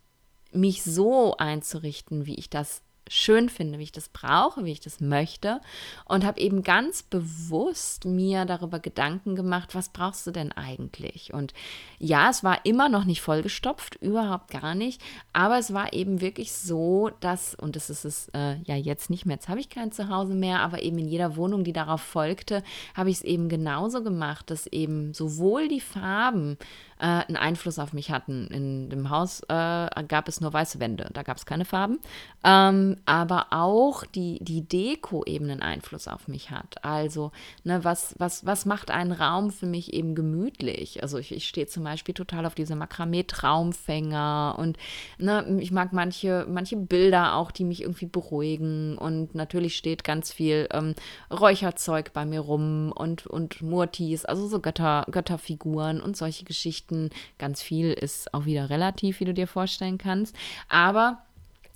mich 0.52 0.82
so 0.82 1.36
einzurichten, 1.36 2.26
wie 2.26 2.34
ich 2.34 2.50
das 2.50 2.82
schön 3.08 3.48
finde, 3.48 3.78
wie 3.78 3.84
ich 3.84 3.92
das 3.92 4.08
brauche, 4.08 4.64
wie 4.64 4.72
ich 4.72 4.80
das 4.80 5.00
möchte 5.00 5.60
und 6.04 6.24
habe 6.24 6.40
eben 6.40 6.62
ganz 6.62 7.02
bewusst 7.02 8.04
mir 8.04 8.44
darüber 8.44 8.80
Gedanken 8.80 9.36
gemacht, 9.36 9.74
was 9.74 9.90
brauchst 9.90 10.26
du 10.26 10.30
denn 10.30 10.52
eigentlich? 10.52 11.32
Und 11.32 11.54
ja, 11.98 12.30
es 12.30 12.42
war 12.42 12.64
immer 12.64 12.88
noch 12.88 13.04
nicht 13.04 13.20
vollgestopft, 13.20 13.96
überhaupt 13.96 14.50
gar 14.50 14.74
nicht, 14.74 15.00
aber 15.32 15.58
es 15.58 15.72
war 15.72 15.92
eben 15.92 16.20
wirklich 16.20 16.52
so, 16.52 17.10
dass, 17.20 17.54
und 17.54 17.76
das 17.76 17.90
ist 17.90 18.04
es 18.04 18.28
äh, 18.34 18.56
ja 18.64 18.76
jetzt 18.76 19.10
nicht 19.10 19.26
mehr, 19.26 19.36
jetzt 19.36 19.48
habe 19.48 19.60
ich 19.60 19.68
kein 19.68 19.92
Zuhause 19.92 20.34
mehr, 20.34 20.60
aber 20.60 20.82
eben 20.82 20.98
in 20.98 21.08
jeder 21.08 21.36
Wohnung, 21.36 21.64
die 21.64 21.72
darauf 21.72 22.00
folgte, 22.00 22.62
habe 22.94 23.10
ich 23.10 23.16
es 23.16 23.22
eben 23.22 23.48
genauso 23.48 24.02
gemacht, 24.02 24.50
dass 24.50 24.66
eben 24.66 25.14
sowohl 25.14 25.68
die 25.68 25.80
Farben 25.80 26.58
äh, 26.98 27.04
einen 27.04 27.36
Einfluss 27.36 27.78
auf 27.78 27.92
mich 27.92 28.10
hatten. 28.10 28.46
In 28.48 28.90
dem 28.90 29.10
Haus 29.10 29.40
äh, 29.48 30.04
gab 30.08 30.28
es 30.28 30.40
nur 30.40 30.52
weiße 30.52 30.80
Wände, 30.80 31.10
da 31.12 31.22
gab 31.22 31.36
es 31.36 31.46
keine 31.46 31.64
Farben. 31.64 31.98
Ähm, 32.44 32.96
aber 33.04 33.48
auch 33.50 34.04
die, 34.04 34.38
die 34.42 34.62
Deko 34.62 35.24
eben 35.24 35.50
einen 35.50 35.62
Einfluss 35.62 36.08
auf 36.08 36.28
mich 36.28 36.50
hat. 36.50 36.84
Also, 36.84 37.32
ne, 37.64 37.84
was, 37.84 38.14
was, 38.18 38.46
was 38.46 38.66
macht 38.66 38.90
einen 38.90 39.12
Raum 39.12 39.50
für 39.50 39.66
mich 39.66 39.92
eben 39.92 40.14
gemütlich? 40.14 41.02
Also 41.02 41.18
ich, 41.18 41.32
ich 41.32 41.48
stehe 41.48 41.66
zum 41.66 41.84
Beispiel 41.84 42.14
total 42.14 42.46
auf 42.46 42.54
diese 42.54 42.76
Makramee-Traumfänger 42.76 44.56
und 44.58 44.78
ne, 45.18 45.58
ich 45.60 45.72
mag 45.72 45.92
manche, 45.92 46.46
manche 46.48 46.76
Bilder 46.76 47.34
auch, 47.34 47.50
die 47.50 47.64
mich 47.64 47.82
irgendwie 47.82 48.06
beruhigen. 48.06 48.96
Und 48.96 49.34
natürlich 49.34 49.76
steht 49.76 50.04
ganz 50.04 50.32
viel 50.32 50.68
ähm, 50.72 50.94
Räucherzeug 51.30 52.12
bei 52.12 52.24
mir 52.24 52.40
rum 52.40 52.92
und, 52.92 53.26
und 53.26 53.60
Murtis, 53.60 54.24
also 54.24 54.46
so 54.46 54.60
Götter, 54.60 55.04
Götterfiguren 55.10 56.00
und 56.00 56.16
solche 56.16 56.44
Geschichten. 56.44 56.85
Geschichten. 56.86 57.10
Ganz 57.38 57.62
viel 57.62 57.92
ist 57.92 58.32
auch 58.34 58.44
wieder 58.44 58.70
relativ, 58.70 59.20
wie 59.20 59.24
du 59.24 59.34
dir 59.34 59.46
vorstellen 59.46 59.98
kannst. 59.98 60.34
Aber 60.68 61.18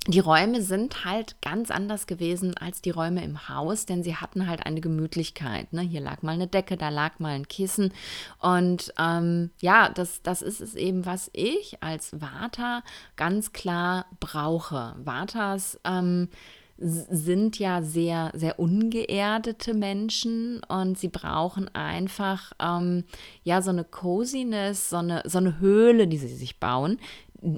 die 0.06 0.20
Räume 0.20 0.62
sind 0.62 1.04
halt 1.04 1.36
ganz 1.42 1.70
anders 1.70 2.06
gewesen 2.06 2.56
als 2.56 2.80
die 2.80 2.90
Räume 2.90 3.22
im 3.22 3.50
Haus, 3.50 3.84
denn 3.84 4.02
sie 4.02 4.16
hatten 4.16 4.48
halt 4.48 4.64
eine 4.64 4.80
Gemütlichkeit. 4.80 5.74
Ne? 5.74 5.82
Hier 5.82 6.00
lag 6.00 6.22
mal 6.22 6.32
eine 6.32 6.46
Decke, 6.46 6.78
da 6.78 6.88
lag 6.88 7.18
mal 7.18 7.34
ein 7.34 7.48
Kissen. 7.48 7.92
Und 8.38 8.94
ähm, 8.98 9.50
ja, 9.60 9.90
das, 9.90 10.22
das 10.22 10.40
ist 10.40 10.62
es 10.62 10.74
eben, 10.74 11.04
was 11.04 11.30
ich 11.34 11.82
als 11.82 12.18
Vata 12.18 12.82
ganz 13.16 13.52
klar 13.52 14.06
brauche. 14.20 14.94
Vatas 15.04 15.78
ähm, 15.84 16.28
sind 16.80 17.58
ja 17.58 17.82
sehr, 17.82 18.30
sehr 18.34 18.58
ungeerdete 18.58 19.74
Menschen 19.74 20.62
und 20.64 20.98
sie 20.98 21.08
brauchen 21.08 21.72
einfach 21.74 22.52
ähm, 22.58 23.04
ja 23.44 23.60
so 23.60 23.70
eine 23.70 23.84
Coziness, 23.84 24.90
so 24.90 24.96
eine, 24.96 25.22
so 25.26 25.38
eine 25.38 25.60
Höhle, 25.60 26.08
die 26.08 26.16
sie 26.16 26.34
sich 26.34 26.58
bauen. 26.58 26.98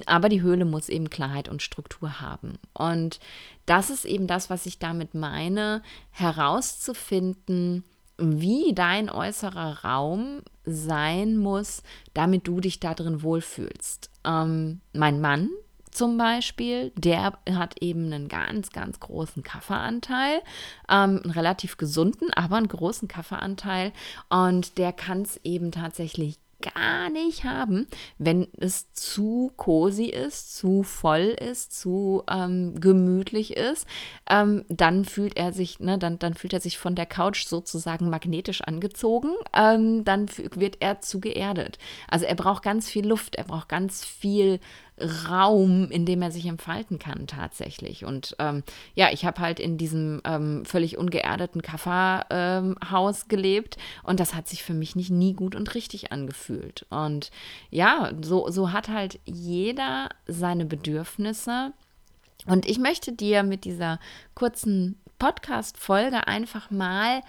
Aber 0.05 0.29
die 0.29 0.41
Höhle 0.41 0.65
muss 0.65 0.89
eben 0.89 1.09
Klarheit 1.09 1.49
und 1.49 1.61
Struktur 1.61 2.21
haben. 2.21 2.53
Und 2.73 3.19
das 3.65 3.89
ist 3.89 4.05
eben 4.05 4.27
das, 4.27 4.49
was 4.49 4.65
ich 4.65 4.79
damit 4.79 5.13
meine, 5.13 5.81
herauszufinden, 6.11 7.83
wie 8.17 8.73
dein 8.73 9.09
äußerer 9.09 9.83
Raum 9.83 10.41
sein 10.65 11.37
muss, 11.37 11.83
damit 12.13 12.47
du 12.47 12.61
dich 12.61 12.79
da 12.79 12.93
drin 12.93 13.23
wohlfühlst. 13.23 14.09
Ähm, 14.25 14.81
mein 14.93 15.19
Mann 15.19 15.49
zum 15.93 16.17
Beispiel, 16.17 16.91
der 16.95 17.33
hat 17.51 17.81
eben 17.81 18.11
einen 18.11 18.27
ganz, 18.27 18.71
ganz 18.71 18.99
großen 18.99 19.43
Kaffeeanteil, 19.43 20.41
ähm, 20.89 21.21
einen 21.23 21.31
relativ 21.31 21.77
gesunden, 21.77 22.31
aber 22.33 22.57
einen 22.57 22.67
großen 22.67 23.07
Kaffeeanteil 23.07 23.93
und 24.29 24.77
der 24.77 24.93
kann 24.93 25.21
es 25.21 25.39
eben 25.43 25.71
tatsächlich 25.71 26.39
gar 26.63 27.09
nicht 27.09 27.43
haben, 27.43 27.87
wenn 28.17 28.47
es 28.57 28.91
zu 28.93 29.51
cozy 29.57 30.05
ist, 30.05 30.55
zu 30.55 30.83
voll 30.83 31.35
ist, 31.39 31.79
zu 31.79 32.23
ähm, 32.29 32.79
gemütlich 32.79 33.55
ist. 33.57 33.85
Ähm, 34.29 34.63
dann 34.69 35.05
fühlt 35.05 35.37
er 35.37 35.51
sich, 35.51 35.79
ne, 35.79 35.97
dann, 35.97 36.19
dann 36.19 36.33
fühlt 36.33 36.53
er 36.53 36.61
sich 36.61 36.77
von 36.77 36.95
der 36.95 37.05
Couch 37.05 37.45
sozusagen 37.45 38.09
magnetisch 38.09 38.61
angezogen. 38.61 39.33
Ähm, 39.53 40.05
dann 40.05 40.27
wird 40.37 40.77
er 40.79 41.01
zu 41.01 41.19
geerdet. 41.19 41.77
Also 42.07 42.25
er 42.25 42.35
braucht 42.35 42.63
ganz 42.63 42.89
viel 42.89 43.05
Luft, 43.05 43.35
er 43.35 43.43
braucht 43.43 43.69
ganz 43.69 44.05
viel 44.05 44.59
Raum, 44.99 45.89
in 45.89 46.05
dem 46.05 46.21
er 46.21 46.31
sich 46.31 46.45
entfalten 46.45 46.99
kann 46.99 47.25
tatsächlich. 47.25 48.05
Und 48.05 48.35
ähm, 48.39 48.63
ja, 48.93 49.09
ich 49.11 49.25
habe 49.25 49.41
halt 49.41 49.59
in 49.59 49.77
diesem 49.77 50.21
ähm, 50.23 50.65
völlig 50.65 50.97
ungeerdeten 50.97 51.61
Kafferhaus 51.61 53.21
ähm, 53.23 53.27
gelebt 53.27 53.77
und 54.03 54.19
das 54.19 54.35
hat 54.35 54.47
sich 54.47 54.63
für 54.63 54.73
mich 54.73 54.95
nicht 54.95 55.09
nie 55.09 55.33
gut 55.33 55.55
und 55.55 55.73
richtig 55.73 56.11
angefühlt. 56.11 56.85
Und 56.89 57.31
ja, 57.71 58.11
so, 58.21 58.49
so 58.49 58.71
hat 58.71 58.87
halt 58.87 59.19
jeder 59.25 60.09
seine 60.27 60.65
Bedürfnisse. 60.65 61.73
Und 62.45 62.67
ich 62.67 62.77
möchte 62.77 63.13
dir 63.13 63.43
mit 63.43 63.65
dieser 63.65 63.99
kurzen 64.35 64.99
Podcast-Folge 65.17 66.27
einfach 66.27 66.69
mal 66.69 67.21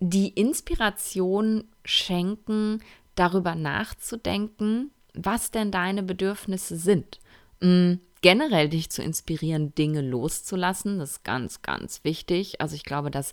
die 0.00 0.28
Inspiration 0.28 1.64
schenken, 1.84 2.80
darüber 3.14 3.54
nachzudenken, 3.54 4.90
was 5.14 5.50
denn 5.50 5.70
deine 5.70 6.02
Bedürfnisse 6.02 6.76
sind. 6.76 7.18
Mm, 7.60 7.94
generell 8.20 8.68
dich 8.68 8.90
zu 8.90 9.02
inspirieren, 9.02 9.74
Dinge 9.74 10.00
loszulassen, 10.00 10.98
das 10.98 11.12
ist 11.12 11.24
ganz, 11.24 11.62
ganz 11.62 12.04
wichtig. 12.04 12.60
Also 12.60 12.74
ich 12.74 12.84
glaube, 12.84 13.10
dass 13.10 13.32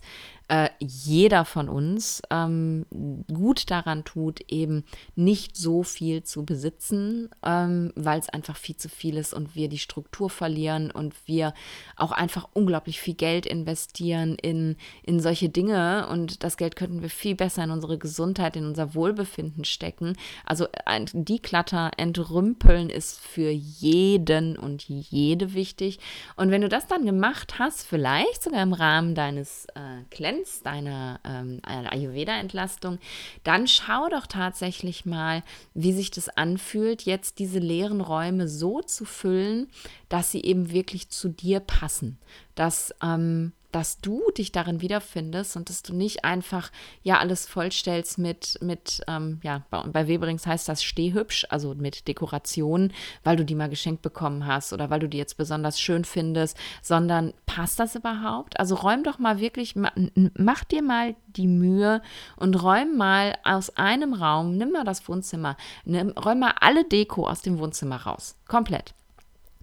äh, 0.52 0.68
jeder 0.80 1.46
von 1.46 1.70
uns 1.70 2.20
ähm, 2.28 2.84
gut 3.32 3.70
daran 3.70 4.04
tut, 4.04 4.40
eben 4.48 4.84
nicht 5.14 5.56
so 5.56 5.82
viel 5.82 6.24
zu 6.24 6.44
besitzen, 6.44 7.30
ähm, 7.42 7.90
weil 7.96 8.18
es 8.18 8.28
einfach 8.28 8.58
viel 8.58 8.76
zu 8.76 8.90
viel 8.90 9.16
ist 9.16 9.32
und 9.32 9.56
wir 9.56 9.70
die 9.70 9.78
Struktur 9.78 10.28
verlieren 10.28 10.90
und 10.90 11.14
wir 11.24 11.54
auch 11.96 12.12
einfach 12.12 12.50
unglaublich 12.52 13.00
viel 13.00 13.14
Geld 13.14 13.46
investieren 13.46 14.34
in, 14.34 14.76
in 15.02 15.20
solche 15.20 15.48
Dinge 15.48 16.06
und 16.10 16.44
das 16.44 16.58
Geld 16.58 16.76
könnten 16.76 17.00
wir 17.00 17.08
viel 17.08 17.34
besser 17.34 17.64
in 17.64 17.70
unsere 17.70 17.96
Gesundheit, 17.96 18.54
in 18.54 18.66
unser 18.66 18.94
Wohlbefinden 18.94 19.64
stecken. 19.64 20.18
Also 20.44 20.66
ein 20.84 21.06
Declutter, 21.14 21.92
entrümpeln 21.96 22.90
ist 22.90 23.18
für 23.20 23.48
jeden 23.48 24.58
und 24.58 24.86
jede 24.86 25.54
wichtig. 25.54 25.98
Und 26.36 26.50
wenn 26.50 26.60
du 26.60 26.68
das 26.68 26.88
dann 26.88 27.06
gemacht 27.06 27.58
hast, 27.58 27.86
vielleicht 27.86 28.42
sogar 28.42 28.62
im 28.62 28.74
Rahmen 28.74 29.14
deines 29.14 29.64
äh, 29.74 30.02
Cleanse 30.10 30.41
kennst, 30.42 30.66
deine 30.66 31.20
ähm, 31.24 31.60
Ayurveda-Entlastung, 31.62 32.98
dann 33.44 33.66
schau 33.66 34.08
doch 34.08 34.26
tatsächlich 34.26 35.06
mal, 35.06 35.42
wie 35.74 35.92
sich 35.92 36.10
das 36.10 36.28
anfühlt, 36.28 37.02
jetzt 37.02 37.38
diese 37.38 37.58
leeren 37.58 38.00
Räume 38.00 38.48
so 38.48 38.80
zu 38.80 39.04
füllen, 39.04 39.68
dass 40.08 40.32
sie 40.32 40.42
eben 40.42 40.72
wirklich 40.72 41.08
zu 41.10 41.28
dir 41.28 41.60
passen. 41.60 42.18
Dass 42.54 42.94
ähm, 43.02 43.52
dass 43.72 43.98
du 43.98 44.22
dich 44.36 44.52
darin 44.52 44.80
wiederfindest 44.80 45.56
und 45.56 45.68
dass 45.68 45.82
du 45.82 45.94
nicht 45.94 46.24
einfach 46.24 46.70
ja 47.02 47.18
alles 47.18 47.46
vollstellst 47.46 48.18
mit, 48.18 48.58
mit 48.60 49.02
ähm, 49.08 49.40
ja, 49.42 49.62
bei, 49.70 50.06
Weberings 50.06 50.46
heißt 50.46 50.68
das 50.68 50.82
stehhübsch, 50.82 51.46
also 51.50 51.74
mit 51.74 52.06
Dekorationen, 52.06 52.92
weil 53.24 53.36
du 53.36 53.44
die 53.44 53.54
mal 53.54 53.68
geschenkt 53.68 54.02
bekommen 54.02 54.46
hast 54.46 54.72
oder 54.72 54.90
weil 54.90 55.00
du 55.00 55.08
die 55.08 55.18
jetzt 55.18 55.36
besonders 55.36 55.80
schön 55.80 56.04
findest, 56.04 56.56
sondern 56.82 57.32
passt 57.46 57.80
das 57.80 57.94
überhaupt? 57.94 58.60
Also 58.60 58.74
räum 58.74 59.04
doch 59.04 59.18
mal 59.18 59.40
wirklich, 59.40 59.74
mach 59.74 60.64
dir 60.64 60.82
mal 60.82 61.16
die 61.26 61.48
Mühe 61.48 62.02
und 62.36 62.62
räum 62.62 62.96
mal 62.96 63.36
aus 63.44 63.76
einem 63.76 64.14
Raum, 64.14 64.56
nimm 64.56 64.72
mal 64.72 64.84
das 64.84 65.08
Wohnzimmer, 65.08 65.56
nimm, 65.84 66.10
räum 66.10 66.40
mal 66.40 66.54
alle 66.60 66.84
Deko 66.84 67.26
aus 67.26 67.42
dem 67.42 67.58
Wohnzimmer 67.58 67.96
raus, 67.96 68.36
komplett. 68.46 68.94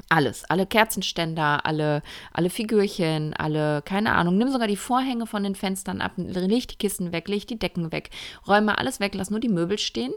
Alles, 0.07 0.45
alle 0.45 0.65
Kerzenständer, 0.65 1.65
alle, 1.65 2.01
alle 2.31 2.49
Figürchen, 2.49 3.33
alle, 3.33 3.81
keine 3.81 4.13
Ahnung, 4.13 4.37
nimm 4.37 4.51
sogar 4.51 4.67
die 4.67 4.77
Vorhänge 4.77 5.27
von 5.27 5.43
den 5.43 5.55
Fenstern 5.55 6.01
ab, 6.01 6.13
leg 6.17 6.67
die 6.67 6.77
Kissen 6.77 7.11
weg, 7.11 7.27
leg 7.27 7.47
die 7.47 7.59
Decken 7.59 7.91
weg, 7.91 8.09
räume 8.47 8.77
alles 8.77 8.99
weg, 8.99 9.13
lass 9.15 9.29
nur 9.29 9.39
die 9.39 9.49
Möbel 9.49 9.77
stehen, 9.77 10.13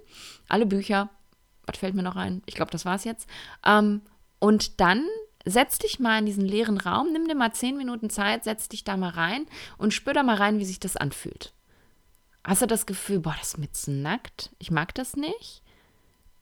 alle 0.49 0.67
Bücher, 0.67 1.11
was 1.67 1.79
fällt 1.79 1.95
mir 1.95 2.03
noch 2.03 2.17
ein? 2.17 2.43
Ich 2.47 2.55
glaube, 2.55 2.71
das 2.71 2.85
war's 2.85 3.05
jetzt. 3.05 3.29
Ähm, 3.65 4.03
und 4.39 4.81
dann 4.81 5.05
setz 5.45 5.79
dich 5.79 5.99
mal 5.99 6.19
in 6.19 6.27
diesen 6.27 6.45
leeren 6.45 6.79
Raum, 6.79 7.13
nimm 7.13 7.27
dir 7.27 7.35
mal 7.35 7.53
zehn 7.53 7.77
Minuten 7.77 8.11
Zeit, 8.11 8.45
setz 8.45 8.69
dich 8.69 8.85
da 8.85 8.97
mal 8.97 9.11
rein 9.11 9.47
und 9.79 9.93
spür 9.93 10.15
da 10.15 10.23
mal 10.23 10.37
rein, 10.37 10.59
wie 10.59 10.65
sich 10.65 10.81
das 10.81 10.97
anfühlt. 10.97 11.53
Hast 12.45 12.63
du 12.63 12.67
das 12.67 12.87
Gefühl, 12.87 13.21
boah, 13.21 13.37
das 13.39 13.55
ist 13.55 13.59
mit 13.59 13.71
nackt, 13.87 14.51
ich 14.59 14.71
mag 14.71 14.95
das 14.95 15.17
nicht? 15.17 15.62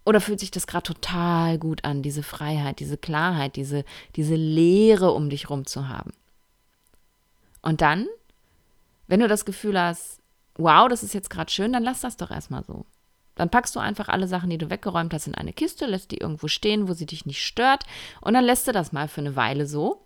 Oder 0.04 0.20
fühlt 0.20 0.40
sich 0.40 0.50
das 0.50 0.66
gerade 0.66 0.84
total 0.84 1.58
gut 1.58 1.84
an, 1.84 2.02
diese 2.02 2.22
Freiheit, 2.22 2.80
diese 2.80 2.96
Klarheit, 2.96 3.56
diese, 3.56 3.84
diese 4.16 4.34
Leere 4.34 5.12
um 5.12 5.30
dich 5.30 5.50
rum 5.50 5.66
zu 5.66 5.88
haben? 5.88 6.12
Und 7.62 7.80
dann, 7.80 8.06
wenn 9.06 9.20
du 9.20 9.28
das 9.28 9.44
Gefühl 9.44 9.78
hast, 9.78 10.20
wow, 10.54 10.88
das 10.88 11.02
ist 11.02 11.14
jetzt 11.14 11.30
gerade 11.30 11.50
schön, 11.50 11.72
dann 11.72 11.82
lass 11.82 12.00
das 12.00 12.16
doch 12.16 12.30
erstmal 12.30 12.64
so. 12.64 12.86
Dann 13.34 13.50
packst 13.50 13.74
du 13.76 13.80
einfach 13.80 14.08
alle 14.08 14.28
Sachen, 14.28 14.50
die 14.50 14.58
du 14.58 14.70
weggeräumt 14.70 15.14
hast, 15.14 15.26
in 15.26 15.34
eine 15.34 15.52
Kiste, 15.52 15.86
lässt 15.86 16.10
die 16.10 16.18
irgendwo 16.18 16.48
stehen, 16.48 16.88
wo 16.88 16.92
sie 16.92 17.06
dich 17.06 17.26
nicht 17.26 17.44
stört. 17.44 17.84
Und 18.20 18.34
dann 18.34 18.44
lässt 18.44 18.66
du 18.68 18.72
das 18.72 18.92
mal 18.92 19.08
für 19.08 19.20
eine 19.20 19.36
Weile 19.36 19.66
so 19.66 20.02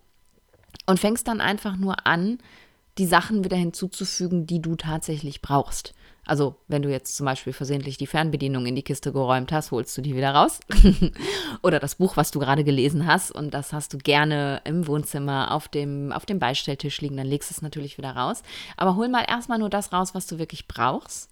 und 0.87 1.01
fängst 1.01 1.27
dann 1.29 1.41
einfach 1.41 1.77
nur 1.77 2.07
an, 2.07 2.39
die 2.99 3.07
Sachen 3.07 3.45
wieder 3.45 3.57
hinzuzufügen, 3.57 4.47
die 4.47 4.63
du 4.63 4.77
tatsächlich 4.77 5.43
brauchst. 5.43 5.95
Also, 6.27 6.57
wenn 6.69 6.81
du 6.81 6.91
jetzt 6.91 7.17
zum 7.17 7.27
Beispiel 7.27 7.53
versehentlich 7.53 7.99
die 7.99 8.07
Fernbedienung 8.07 8.65
in 8.65 8.75
die 8.75 8.83
Kiste 8.83 9.13
geräumt 9.13 9.53
hast, 9.53 9.73
holst 9.73 9.97
du 9.99 10.01
die 10.01 10.17
wieder 10.17 10.35
raus. 10.35 10.61
Oder 11.63 11.81
das 11.81 11.97
Buch, 11.97 12.17
was 12.17 12.31
du 12.31 12.39
gerade 12.39 12.65
gelesen 12.65 13.07
hast, 13.07 13.31
und 13.31 13.53
das 13.53 13.73
hast 13.75 13.93
du 13.93 13.99
gerne 13.99 14.63
im 14.65 14.87
Wohnzimmer 14.87 15.51
auf 15.53 15.69
dem, 15.69 16.13
auf 16.13 16.25
dem 16.25 16.39
Beistelltisch 16.39 17.01
liegen, 17.03 17.17
dann 17.17 17.27
legst 17.27 17.51
du 17.51 17.55
es 17.55 17.63
natürlich 17.63 17.99
wieder 17.99 18.17
raus. 18.17 18.43
Aber 18.77 18.97
hol 18.97 19.09
mal 19.09 19.25
erstmal 19.29 19.59
nur 19.59 19.69
das 19.69 19.93
raus, 19.93 20.15
was 20.15 20.27
du 20.27 20.39
wirklich 20.39 20.67
brauchst. 20.67 21.29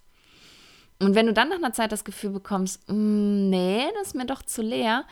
Und 0.99 1.15
wenn 1.15 1.25
du 1.25 1.33
dann 1.33 1.49
nach 1.49 1.57
einer 1.57 1.73
Zeit 1.73 1.91
das 1.91 2.03
Gefühl 2.03 2.29
bekommst, 2.29 2.87
mm, 2.87 3.49
nee, 3.49 3.85
das 3.95 4.09
ist 4.09 4.15
mir 4.15 4.27
doch 4.27 4.43
zu 4.43 4.61
leer, 4.61 5.05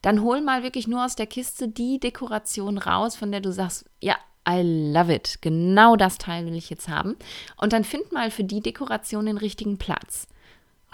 dann 0.00 0.22
hol 0.22 0.42
mal 0.42 0.62
wirklich 0.62 0.86
nur 0.86 1.04
aus 1.04 1.16
der 1.16 1.26
Kiste 1.26 1.66
die 1.66 1.98
Dekoration 1.98 2.78
raus, 2.78 3.16
von 3.16 3.32
der 3.32 3.40
du 3.40 3.52
sagst, 3.52 3.86
ja, 4.00 4.16
I 4.48 4.62
love 4.62 5.12
it. 5.12 5.38
Genau 5.40 5.96
das 5.96 6.18
Teil 6.18 6.46
will 6.46 6.54
ich 6.54 6.70
jetzt 6.70 6.88
haben. 6.88 7.16
Und 7.56 7.72
dann 7.72 7.84
find 7.84 8.12
mal 8.12 8.30
für 8.30 8.44
die 8.44 8.60
Dekoration 8.60 9.26
den 9.26 9.38
richtigen 9.38 9.78
Platz. 9.78 10.26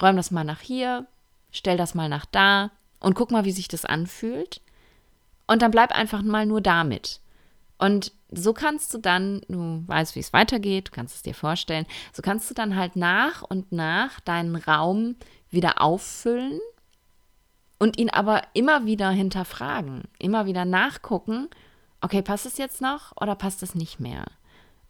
Räum 0.00 0.16
das 0.16 0.30
mal 0.30 0.44
nach 0.44 0.60
hier, 0.60 1.06
stell 1.50 1.76
das 1.76 1.94
mal 1.94 2.08
nach 2.08 2.26
da 2.26 2.70
und 3.00 3.14
guck 3.14 3.30
mal, 3.30 3.44
wie 3.44 3.52
sich 3.52 3.68
das 3.68 3.84
anfühlt. 3.84 4.60
Und 5.46 5.62
dann 5.62 5.70
bleib 5.70 5.92
einfach 5.92 6.22
mal 6.22 6.46
nur 6.46 6.60
damit. 6.60 7.20
Und 7.76 8.12
so 8.30 8.52
kannst 8.52 8.94
du 8.94 8.98
dann, 8.98 9.40
du 9.48 9.82
weißt, 9.86 10.14
wie 10.14 10.20
es 10.20 10.32
weitergeht, 10.32 10.88
du 10.88 10.92
kannst 10.92 11.16
es 11.16 11.22
dir 11.22 11.34
vorstellen, 11.34 11.86
so 12.12 12.22
kannst 12.22 12.48
du 12.48 12.54
dann 12.54 12.76
halt 12.76 12.94
nach 12.94 13.42
und 13.42 13.72
nach 13.72 14.20
deinen 14.20 14.54
Raum 14.54 15.16
wieder 15.50 15.80
auffüllen 15.80 16.60
und 17.78 17.98
ihn 17.98 18.10
aber 18.10 18.42
immer 18.52 18.84
wieder 18.84 19.10
hinterfragen, 19.10 20.04
immer 20.18 20.46
wieder 20.46 20.64
nachgucken 20.64 21.48
okay, 22.00 22.22
passt 22.22 22.46
es 22.46 22.58
jetzt 22.58 22.80
noch 22.80 23.12
oder 23.20 23.34
passt 23.34 23.62
es 23.62 23.74
nicht 23.74 24.00
mehr? 24.00 24.26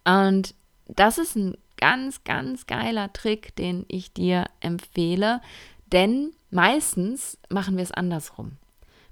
Und 0.04 0.54
das 0.86 1.18
ist 1.18 1.36
ein 1.36 1.56
ganz, 1.76 2.24
ganz 2.24 2.66
geiler 2.66 3.12
Trick, 3.12 3.54
den 3.56 3.84
ich 3.88 4.12
dir 4.12 4.46
empfehle, 4.60 5.40
denn 5.92 6.32
meistens 6.50 7.38
machen 7.48 7.76
wir 7.76 7.82
es 7.82 7.92
andersrum. 7.92 8.52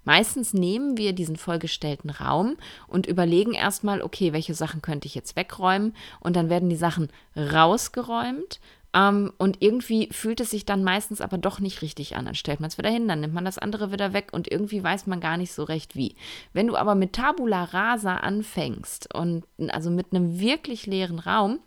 Meistens 0.04 0.54
nehmen 0.54 0.96
wir 0.96 1.12
diesen 1.12 1.37
vollgestellten 1.37 2.08
Raum 2.08 2.56
und 2.87 3.06
überlegen 3.06 3.52
erstmal, 3.52 4.00
okay, 4.00 4.32
welche 4.32 4.54
Sachen 4.54 4.80
könnte 4.80 5.06
ich 5.06 5.14
jetzt 5.14 5.37
wegräumen? 5.37 5.94
Und 6.20 6.34
dann 6.34 6.48
werden 6.48 6.70
die 6.70 6.76
Sachen 6.76 7.11
rausgeräumt 7.37 8.58
ähm, 8.94 9.33
und 9.38 9.59
irgendwie 9.61 10.09
fühlt 10.12 10.40
es 10.40 10.51
sich 10.51 10.64
dann 10.64 10.83
meistens 10.83 11.20
aber 11.20 11.38
doch 11.38 11.61
nicht 11.61 11.83
richtig 11.83 12.16
an. 12.16 12.24
Dann 12.24 12.35
stellt 12.35 12.61
man 12.61 12.68
es 12.68 12.79
wieder 12.79 12.90
hin, 12.90 13.09
dann 13.09 13.20
nimmt 13.20 13.35
man 13.35 13.44
das 13.44 13.59
andere 13.59 13.92
wieder 13.92 14.12
weg 14.12 14.29
und 14.33 14.51
irgendwie 14.51 14.83
weiß 14.83 15.07
man 15.07 15.20
gar 15.20 15.37
nicht 15.37 15.53
so 15.53 15.64
recht 15.64 15.94
wie. 15.94 16.16
Wenn 16.53 16.66
du 16.66 16.77
aber 16.77 16.94
mit 16.94 17.12
Tabula 17.12 17.64
Rasa 17.64 18.16
anfängst 18.16 19.14
und 19.14 19.44
also 19.68 19.90
mit 19.90 20.12
einem 20.12 20.40
wirklich 20.40 20.87
leeren 20.87 21.18
Raum 21.18 21.61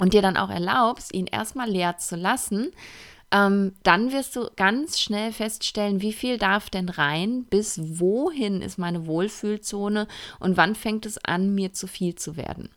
und 0.00 0.14
dir 0.14 0.22
dann 0.22 0.36
auch 0.36 0.50
erlaubst, 0.50 1.14
ihn 1.14 1.26
erstmal 1.26 1.68
leer 1.68 1.98
zu 1.98 2.16
lassen, 2.16 2.70
ähm, 3.30 3.72
dann 3.82 4.12
wirst 4.12 4.36
du 4.36 4.48
ganz 4.56 5.00
schnell 5.00 5.32
feststellen, 5.32 6.00
wie 6.00 6.12
viel 6.12 6.38
darf 6.38 6.70
denn 6.70 6.88
rein, 6.88 7.44
bis 7.44 7.80
wohin 7.98 8.62
ist 8.62 8.78
meine 8.78 9.06
Wohlfühlzone 9.06 10.06
und 10.40 10.56
wann 10.56 10.74
fängt 10.74 11.04
es 11.04 11.18
an, 11.18 11.54
mir 11.54 11.72
zu 11.72 11.86
viel 11.86 12.14
zu 12.14 12.36
werden. 12.36 12.70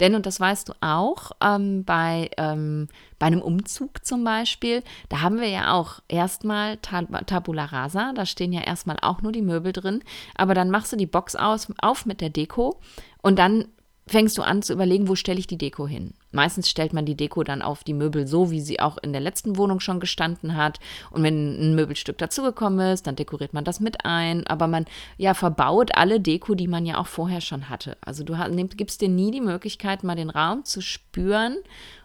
Denn, 0.00 0.14
und 0.14 0.26
das 0.26 0.40
weißt 0.40 0.68
du 0.68 0.72
auch, 0.80 1.32
ähm, 1.42 1.84
bei, 1.84 2.30
ähm, 2.36 2.88
bei 3.18 3.26
einem 3.26 3.42
Umzug 3.42 4.04
zum 4.04 4.24
Beispiel, 4.24 4.82
da 5.08 5.20
haben 5.20 5.40
wir 5.40 5.48
ja 5.48 5.72
auch 5.72 6.00
erstmal 6.08 6.76
Tab 6.78 7.26
Tabula 7.26 7.66
Rasa, 7.66 8.12
da 8.14 8.26
stehen 8.26 8.52
ja 8.52 8.62
erstmal 8.62 8.96
auch 9.00 9.22
nur 9.22 9.32
die 9.32 9.42
Möbel 9.42 9.72
drin, 9.72 10.02
aber 10.34 10.54
dann 10.54 10.70
machst 10.70 10.92
du 10.92 10.96
die 10.96 11.06
Box 11.06 11.36
aus, 11.36 11.68
auf 11.80 12.06
mit 12.06 12.20
der 12.20 12.30
Deko 12.30 12.80
und 13.22 13.38
dann 13.38 13.66
fängst 14.06 14.36
du 14.36 14.42
an 14.42 14.62
zu 14.62 14.72
überlegen, 14.72 15.08
wo 15.08 15.14
stelle 15.14 15.38
ich 15.38 15.46
die 15.46 15.58
Deko 15.58 15.86
hin. 15.86 16.14
Meistens 16.32 16.68
stellt 16.68 16.92
man 16.92 17.06
die 17.06 17.16
Deko 17.16 17.44
dann 17.44 17.62
auf 17.62 17.84
die 17.84 17.94
Möbel 17.94 18.26
so, 18.26 18.50
wie 18.50 18.60
sie 18.60 18.80
auch 18.80 18.98
in 18.98 19.12
der 19.12 19.20
letzten 19.20 19.56
Wohnung 19.56 19.80
schon 19.80 20.00
gestanden 20.00 20.56
hat. 20.56 20.80
Und 21.10 21.22
wenn 21.22 21.60
ein 21.60 21.74
Möbelstück 21.74 22.18
dazugekommen 22.18 22.92
ist, 22.92 23.06
dann 23.06 23.16
dekoriert 23.16 23.52
man 23.52 23.64
das 23.64 23.80
mit 23.80 24.04
ein. 24.04 24.46
Aber 24.46 24.66
man 24.66 24.86
ja 25.18 25.34
verbaut 25.34 25.90
alle 25.94 26.20
Deko, 26.20 26.54
die 26.54 26.68
man 26.68 26.84
ja 26.84 26.98
auch 26.98 27.06
vorher 27.06 27.40
schon 27.40 27.68
hatte. 27.68 27.96
Also 28.00 28.24
du 28.24 28.36
gibst 28.76 29.00
dir 29.00 29.08
nie 29.08 29.30
die 29.30 29.40
Möglichkeit, 29.40 30.02
mal 30.02 30.16
den 30.16 30.30
Raum 30.30 30.64
zu 30.64 30.80
spüren 30.80 31.56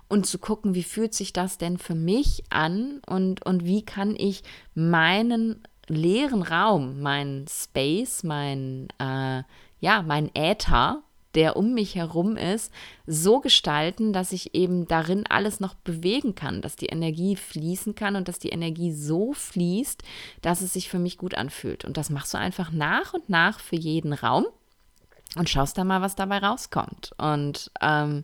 und 0.07 0.25
zu 0.25 0.37
gucken, 0.39 0.75
wie 0.75 0.83
fühlt 0.83 1.13
sich 1.13 1.33
das 1.33 1.57
denn 1.57 1.77
für 1.77 1.95
mich 1.95 2.43
an 2.49 3.01
und, 3.07 3.45
und 3.45 3.65
wie 3.65 3.83
kann 3.83 4.15
ich 4.15 4.43
meinen 4.73 5.61
leeren 5.87 6.41
Raum, 6.43 7.01
mein 7.01 7.45
Space, 7.49 8.23
mein, 8.23 8.87
äh, 8.99 9.43
ja, 9.79 10.01
mein 10.01 10.29
Äther, 10.33 11.01
der 11.37 11.55
um 11.55 11.75
mich 11.75 11.93
herum 11.93 12.35
ist, 12.35 12.73
so 13.05 13.39
gestalten, 13.39 14.11
dass 14.11 14.31
ich 14.31 14.55
eben 14.55 14.87
darin 14.87 15.23
alles 15.29 15.59
noch 15.59 15.75
bewegen 15.75 16.33
kann, 16.33 16.63
dass 16.63 16.75
die 16.75 16.87
Energie 16.87 17.35
fließen 17.35 17.93
kann 17.93 18.15
und 18.15 18.27
dass 18.27 18.39
die 18.39 18.49
Energie 18.49 18.91
so 18.91 19.33
fließt, 19.33 20.01
dass 20.41 20.61
es 20.61 20.73
sich 20.73 20.89
für 20.89 20.97
mich 20.97 21.19
gut 21.19 21.35
anfühlt. 21.35 21.85
Und 21.85 21.95
das 21.95 22.09
machst 22.09 22.33
du 22.33 22.39
einfach 22.39 22.71
nach 22.71 23.13
und 23.13 23.29
nach 23.29 23.59
für 23.59 23.75
jeden 23.75 24.13
Raum 24.13 24.47
und 25.35 25.47
schaust 25.47 25.77
dann 25.77 25.85
mal, 25.85 26.01
was 26.01 26.15
dabei 26.15 26.39
rauskommt. 26.39 27.11
Und 27.19 27.69
ähm, 27.81 28.23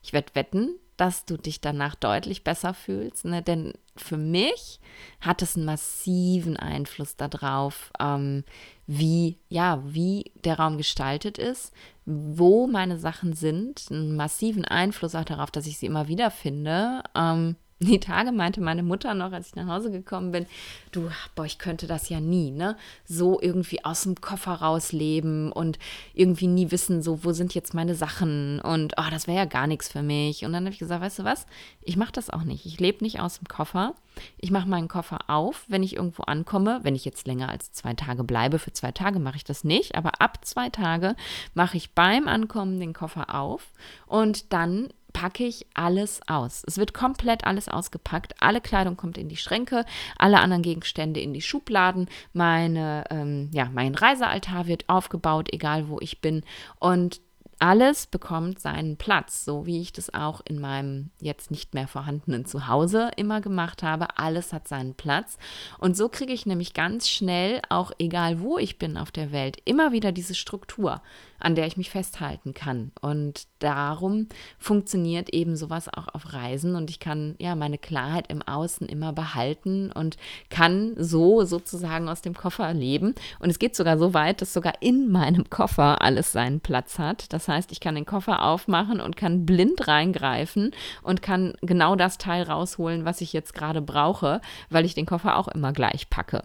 ich 0.00 0.12
werde 0.12 0.32
wetten, 0.34 0.76
dass 1.02 1.24
du 1.24 1.36
dich 1.36 1.60
danach 1.60 1.96
deutlich 1.96 2.44
besser 2.44 2.74
fühlst. 2.74 3.24
Ne? 3.24 3.42
Denn 3.42 3.72
für 3.96 4.16
mich 4.16 4.78
hat 5.20 5.42
es 5.42 5.56
einen 5.56 5.64
massiven 5.64 6.56
Einfluss 6.56 7.16
darauf, 7.16 7.92
ähm, 7.98 8.44
wie, 8.86 9.36
ja, 9.48 9.82
wie 9.84 10.30
der 10.44 10.60
Raum 10.60 10.76
gestaltet 10.76 11.38
ist, 11.38 11.72
wo 12.06 12.68
meine 12.68 12.98
Sachen 12.98 13.32
sind, 13.32 13.88
einen 13.90 14.14
massiven 14.14 14.64
Einfluss 14.64 15.16
auch 15.16 15.24
darauf, 15.24 15.50
dass 15.50 15.66
ich 15.66 15.76
sie 15.76 15.86
immer 15.86 16.06
wieder 16.06 16.30
finde. 16.30 17.02
Ähm, 17.16 17.56
die 17.86 18.00
Tage 18.00 18.32
meinte 18.32 18.60
meine 18.60 18.82
Mutter 18.82 19.14
noch, 19.14 19.32
als 19.32 19.48
ich 19.48 19.56
nach 19.56 19.66
Hause 19.66 19.90
gekommen 19.90 20.30
bin, 20.30 20.46
du, 20.92 21.10
boah, 21.34 21.44
ich 21.44 21.58
könnte 21.58 21.86
das 21.86 22.08
ja 22.08 22.20
nie, 22.20 22.50
ne? 22.50 22.76
So 23.04 23.40
irgendwie 23.40 23.84
aus 23.84 24.02
dem 24.02 24.20
Koffer 24.20 24.52
rausleben 24.52 25.50
und 25.50 25.78
irgendwie 26.14 26.46
nie 26.46 26.70
wissen, 26.70 27.02
so, 27.02 27.24
wo 27.24 27.32
sind 27.32 27.54
jetzt 27.54 27.74
meine 27.74 27.94
Sachen 27.94 28.60
und, 28.60 28.94
oh, 28.98 29.10
das 29.10 29.26
wäre 29.26 29.38
ja 29.38 29.44
gar 29.46 29.66
nichts 29.66 29.88
für 29.88 30.02
mich. 30.02 30.44
Und 30.44 30.52
dann 30.52 30.64
habe 30.64 30.72
ich 30.72 30.78
gesagt, 30.78 31.02
weißt 31.02 31.20
du 31.20 31.24
was, 31.24 31.46
ich 31.80 31.96
mache 31.96 32.12
das 32.12 32.30
auch 32.30 32.44
nicht. 32.44 32.66
Ich 32.66 32.78
lebe 32.78 33.02
nicht 33.02 33.20
aus 33.20 33.38
dem 33.38 33.48
Koffer. 33.48 33.94
Ich 34.38 34.50
mache 34.50 34.68
meinen 34.68 34.88
Koffer 34.88 35.18
auf, 35.28 35.64
wenn 35.68 35.82
ich 35.82 35.96
irgendwo 35.96 36.22
ankomme. 36.24 36.80
Wenn 36.82 36.94
ich 36.94 37.04
jetzt 37.04 37.26
länger 37.26 37.48
als 37.48 37.72
zwei 37.72 37.94
Tage 37.94 38.22
bleibe, 38.24 38.58
für 38.58 38.72
zwei 38.72 38.92
Tage 38.92 39.18
mache 39.18 39.36
ich 39.36 39.44
das 39.44 39.64
nicht, 39.64 39.94
aber 39.96 40.20
ab 40.20 40.44
zwei 40.44 40.68
Tage 40.68 41.16
mache 41.54 41.76
ich 41.76 41.92
beim 41.92 42.28
Ankommen 42.28 42.78
den 42.78 42.92
Koffer 42.92 43.34
auf 43.34 43.72
und 44.06 44.52
dann 44.52 44.88
packe 45.12 45.44
ich 45.44 45.66
alles 45.74 46.20
aus. 46.26 46.62
Es 46.66 46.78
wird 46.78 46.94
komplett 46.94 47.44
alles 47.44 47.68
ausgepackt. 47.68 48.34
Alle 48.40 48.60
Kleidung 48.60 48.96
kommt 48.96 49.18
in 49.18 49.28
die 49.28 49.36
Schränke, 49.36 49.84
alle 50.18 50.40
anderen 50.40 50.62
Gegenstände 50.62 51.20
in 51.20 51.32
die 51.32 51.42
Schubladen. 51.42 52.08
Meine, 52.32 53.04
ähm, 53.10 53.50
ja, 53.52 53.68
mein 53.72 53.94
Reisealtar 53.94 54.66
wird 54.66 54.88
aufgebaut, 54.88 55.48
egal 55.52 55.88
wo 55.88 55.98
ich 56.00 56.20
bin. 56.20 56.42
Und 56.78 57.20
alles 57.62 58.08
bekommt 58.08 58.58
seinen 58.58 58.96
Platz, 58.96 59.44
so 59.44 59.66
wie 59.66 59.80
ich 59.80 59.92
das 59.92 60.12
auch 60.12 60.40
in 60.44 60.60
meinem 60.60 61.10
jetzt 61.20 61.52
nicht 61.52 61.74
mehr 61.74 61.86
vorhandenen 61.86 62.44
Zuhause 62.44 63.12
immer 63.16 63.40
gemacht 63.40 63.84
habe. 63.84 64.18
Alles 64.18 64.52
hat 64.52 64.66
seinen 64.66 64.94
Platz. 64.94 65.38
Und 65.78 65.96
so 65.96 66.08
kriege 66.08 66.32
ich 66.32 66.44
nämlich 66.44 66.74
ganz 66.74 67.08
schnell, 67.08 67.62
auch 67.68 67.92
egal 68.00 68.40
wo 68.40 68.58
ich 68.58 68.80
bin 68.80 68.96
auf 68.96 69.12
der 69.12 69.30
Welt, 69.30 69.58
immer 69.64 69.92
wieder 69.92 70.10
diese 70.10 70.34
Struktur 70.34 71.00
an 71.42 71.54
der 71.54 71.66
ich 71.66 71.76
mich 71.76 71.90
festhalten 71.90 72.54
kann. 72.54 72.92
Und 73.00 73.46
darum 73.58 74.28
funktioniert 74.58 75.30
eben 75.30 75.56
sowas 75.56 75.88
auch 75.88 76.08
auf 76.14 76.32
Reisen 76.32 76.76
und 76.76 76.90
ich 76.90 77.00
kann 77.00 77.34
ja 77.38 77.54
meine 77.54 77.78
Klarheit 77.78 78.30
im 78.30 78.42
Außen 78.42 78.88
immer 78.88 79.12
behalten 79.12 79.90
und 79.92 80.16
kann 80.50 80.94
so 80.96 81.44
sozusagen 81.44 82.08
aus 82.08 82.22
dem 82.22 82.34
Koffer 82.34 82.72
leben. 82.72 83.14
Und 83.40 83.50
es 83.50 83.58
geht 83.58 83.76
sogar 83.76 83.98
so 83.98 84.14
weit, 84.14 84.40
dass 84.40 84.52
sogar 84.52 84.74
in 84.80 85.10
meinem 85.10 85.50
Koffer 85.50 86.02
alles 86.02 86.32
seinen 86.32 86.60
Platz 86.60 86.98
hat. 86.98 87.32
Das 87.32 87.48
heißt, 87.52 87.70
ich 87.72 87.80
kann 87.80 87.94
den 87.94 88.06
Koffer 88.06 88.42
aufmachen 88.42 89.00
und 89.00 89.16
kann 89.16 89.46
blind 89.46 89.86
reingreifen 89.86 90.72
und 91.02 91.22
kann 91.22 91.54
genau 91.60 91.94
das 91.94 92.18
Teil 92.18 92.42
rausholen, 92.42 93.04
was 93.04 93.20
ich 93.20 93.32
jetzt 93.32 93.54
gerade 93.54 93.80
brauche, 93.80 94.40
weil 94.70 94.84
ich 94.84 94.94
den 94.94 95.06
Koffer 95.06 95.36
auch 95.36 95.48
immer 95.48 95.72
gleich 95.72 96.10
packe. 96.10 96.42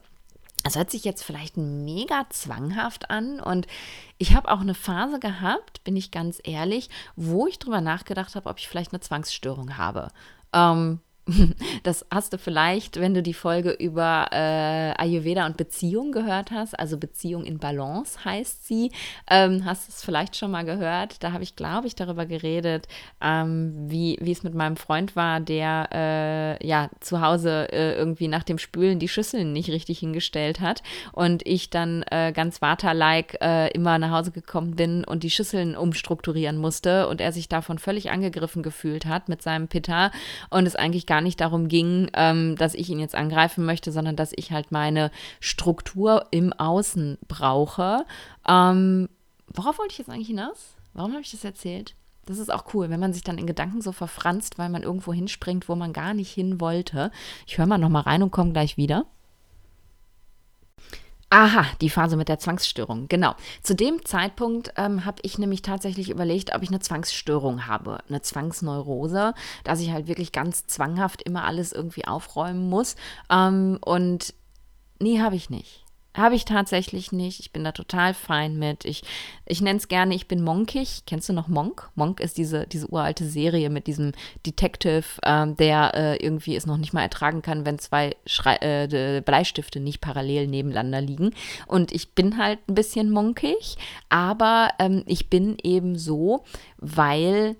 Das 0.64 0.76
hört 0.76 0.92
sich 0.92 1.06
jetzt 1.06 1.24
vielleicht 1.24 1.56
mega 1.56 2.26
zwanghaft 2.30 3.10
an 3.10 3.40
und 3.40 3.68
ich 4.18 4.36
habe 4.36 4.52
auch 4.52 4.60
eine 4.60 4.74
Phase 4.74 5.20
gehabt, 5.20 5.84
bin 5.84 5.96
ich 5.96 6.12
ganz 6.12 6.42
ehrlich, 6.44 6.90
wo 7.16 7.48
ich 7.48 7.58
drüber 7.58 7.80
nachgedacht 7.80 8.36
habe, 8.36 8.50
ob 8.50 8.60
ich 8.60 8.68
vielleicht 8.68 8.92
eine 8.92 9.00
Zwangsstörung 9.00 9.78
habe. 9.78 10.10
Ähm, 10.52 11.00
das 11.84 12.06
hast 12.10 12.34
du 12.34 12.38
vielleicht, 12.38 13.00
wenn 13.00 13.14
du 13.14 13.22
die 13.22 13.34
Folge 13.34 13.72
über 13.72 14.28
äh, 14.32 14.94
Ayurveda 14.98 15.46
und 15.46 15.58
Beziehung 15.58 16.12
gehört 16.12 16.52
hast, 16.52 16.78
also 16.80 16.98
Beziehung 16.98 17.44
in 17.44 17.58
Balance 17.60 18.24
heißt 18.24 18.66
sie, 18.66 18.92
ähm, 19.30 19.66
hast 19.66 19.88
du 19.88 19.92
es 19.92 20.04
vielleicht 20.04 20.36
schon 20.36 20.52
mal 20.52 20.64
gehört. 20.64 21.24
Da 21.24 21.34
habe 21.34 21.44
ich, 21.44 21.56
glaube 21.56 21.88
ich, 21.88 21.96
darüber 21.96 22.26
geredet, 22.26 22.88
ähm, 23.22 23.74
wie, 23.90 24.18
wie 24.22 24.32
es 24.32 24.44
mit 24.44 24.54
meinem 24.54 24.78
Freund 24.78 25.16
war, 25.16 25.40
der 25.40 25.90
äh, 25.94 26.68
ja 26.68 26.90
zu 27.02 27.22
Hause 27.22 27.72
äh, 27.72 27.96
irgendwie 27.96 28.28
nach 28.28 28.44
dem 28.44 28.58
Spülen 28.58 29.00
die 29.00 29.10
Schüsseln 29.10 29.52
nicht 29.52 29.70
richtig 29.70 30.00
hingestellt 30.00 30.62
hat. 30.62 30.82
Und 31.12 31.46
ich 31.46 31.70
dann 31.70 32.04
äh, 32.10 32.32
ganz 32.32 32.62
Vata-like 32.62 33.38
äh, 33.42 33.70
immer 33.72 34.00
nach 34.00 34.12
Hause 34.12 34.32
gekommen 34.32 34.76
bin 34.76 35.04
und 35.04 35.24
die 35.24 35.30
Schüsseln 35.30 35.76
umstrukturieren 35.76 36.58
musste 36.58 37.08
und 37.10 37.20
er 37.20 37.34
sich 37.34 37.50
davon 37.50 37.80
völlig 37.80 38.12
angegriffen 38.12 38.64
gefühlt 38.64 39.06
hat 39.06 39.28
mit 39.28 39.42
seinem 39.42 39.68
Pitta 39.68 40.12
und 40.50 40.66
es 40.66 40.76
eigentlich 40.76 41.06
gar 41.06 41.17
gar 41.18 41.22
nicht 41.22 41.42
darum 41.42 41.68
ging, 41.68 42.12
ähm, 42.14 42.56
dass 42.58 42.76
ich 42.76 42.90
ihn 42.92 43.00
jetzt 43.00 43.16
angreifen 43.16 43.66
möchte, 43.66 43.92
sondern 43.92 44.16
dass 44.16 44.34
ich 44.36 44.52
halt 44.52 44.72
meine 44.72 45.10
Struktur 45.40 46.28
im 46.30 46.54
Außen 46.54 47.18
brauche. 47.28 48.06
Ähm, 48.48 49.10
worauf 49.48 49.80
wollte 49.80 49.94
ich 49.94 49.98
jetzt 49.98 50.10
eigentlich 50.12 50.28
hinaus? 50.28 50.76
Warum 50.94 51.14
habe 51.14 51.22
ich 51.22 51.32
das 51.32 51.44
erzählt? 51.44 51.96
Das 52.28 52.38
ist 52.38 52.54
auch 52.54 52.66
cool, 52.76 52.92
wenn 52.92 53.00
man 53.00 53.14
sich 53.14 53.24
dann 53.24 53.40
in 53.40 53.48
Gedanken 53.48 53.82
so 53.82 53.92
verfranst, 53.92 54.60
weil 54.60 54.70
man 54.70 54.84
irgendwo 54.84 55.12
hinspringt, 55.12 55.68
wo 55.68 55.76
man 55.76 55.92
gar 55.92 56.14
nicht 56.14 56.32
hin 56.32 56.62
wollte. 56.62 57.10
Ich 57.48 57.58
höre 57.58 57.66
mal 57.66 57.80
noch 57.80 57.90
mal 57.90 58.02
rein 58.02 58.22
und 58.22 58.30
komme 58.30 58.52
gleich 58.52 58.78
wieder. 58.78 59.08
Aha, 61.30 61.66
die 61.82 61.90
Phase 61.90 62.16
mit 62.16 62.30
der 62.30 62.40
Zwangsstörung. 62.40 63.10
Genau. 63.10 63.36
Zu 63.62 63.76
dem 63.76 64.06
Zeitpunkt 64.06 64.72
ähm, 64.78 65.04
habe 65.04 65.18
ich 65.24 65.38
nämlich 65.38 65.62
tatsächlich 65.62 66.10
überlegt, 66.10 66.56
ob 66.56 66.64
ich 66.64 66.70
eine 66.70 66.80
Zwangsstörung 66.80 67.68
habe, 67.68 68.00
eine 68.08 68.22
Zwangsneurose, 68.22 69.34
dass 69.66 69.82
ich 69.82 69.92
halt 69.92 70.08
wirklich 70.08 70.32
ganz 70.32 70.68
zwanghaft 70.68 71.22
immer 71.24 71.44
alles 71.44 71.74
irgendwie 71.74 72.06
aufräumen 72.08 72.70
muss. 72.70 72.96
Ähm, 73.30 73.78
und 73.84 74.34
nee, 75.02 75.20
habe 75.20 75.36
ich 75.36 75.50
nicht. 75.50 75.87
Habe 76.18 76.34
ich 76.34 76.46
tatsächlich 76.46 77.12
nicht. 77.12 77.40
Ich 77.40 77.52
bin 77.52 77.64
da 77.64 77.72
total 77.72 78.16
fein 78.16 78.58
mit. 78.58 78.86
Ich, 78.86 79.04
ich 79.46 79.62
nenne 79.62 79.78
es 79.78 79.88
gerne, 79.88 80.16
ich 80.16 80.28
bin 80.28 80.44
monkig. 80.44 81.04
Kennst 81.06 81.30
du 81.30 81.34
noch 81.34 81.48
Monk? 81.48 81.92
Monk 81.94 82.20
ist 82.20 82.40
diese, 82.40 82.66
diese 82.66 82.88
uralte 82.88 83.26
Serie 83.26 83.70
mit 83.70 83.86
diesem 83.86 84.14
Detective, 84.44 85.06
ähm, 85.24 85.56
der 85.58 85.94
äh, 85.94 86.16
irgendwie 86.18 86.56
es 86.56 86.66
noch 86.66 86.78
nicht 86.78 86.92
mal 86.92 87.04
ertragen 87.04 87.44
kann, 87.44 87.68
wenn 87.68 87.78
zwei 87.78 88.16
Schrei 88.26 88.56
äh, 88.62 89.22
Bleistifte 89.24 89.80
nicht 89.80 90.02
parallel 90.02 90.48
nebeneinander 90.48 91.02
liegen. 91.02 91.36
Und 91.68 91.92
ich 91.92 92.16
bin 92.16 92.40
halt 92.40 92.60
ein 92.68 92.74
bisschen 92.74 93.12
monkig, 93.12 93.78
aber 94.10 94.70
ähm, 94.80 95.04
ich 95.06 95.30
bin 95.30 95.58
eben 95.62 96.00
so, 96.00 96.44
weil 96.78 97.56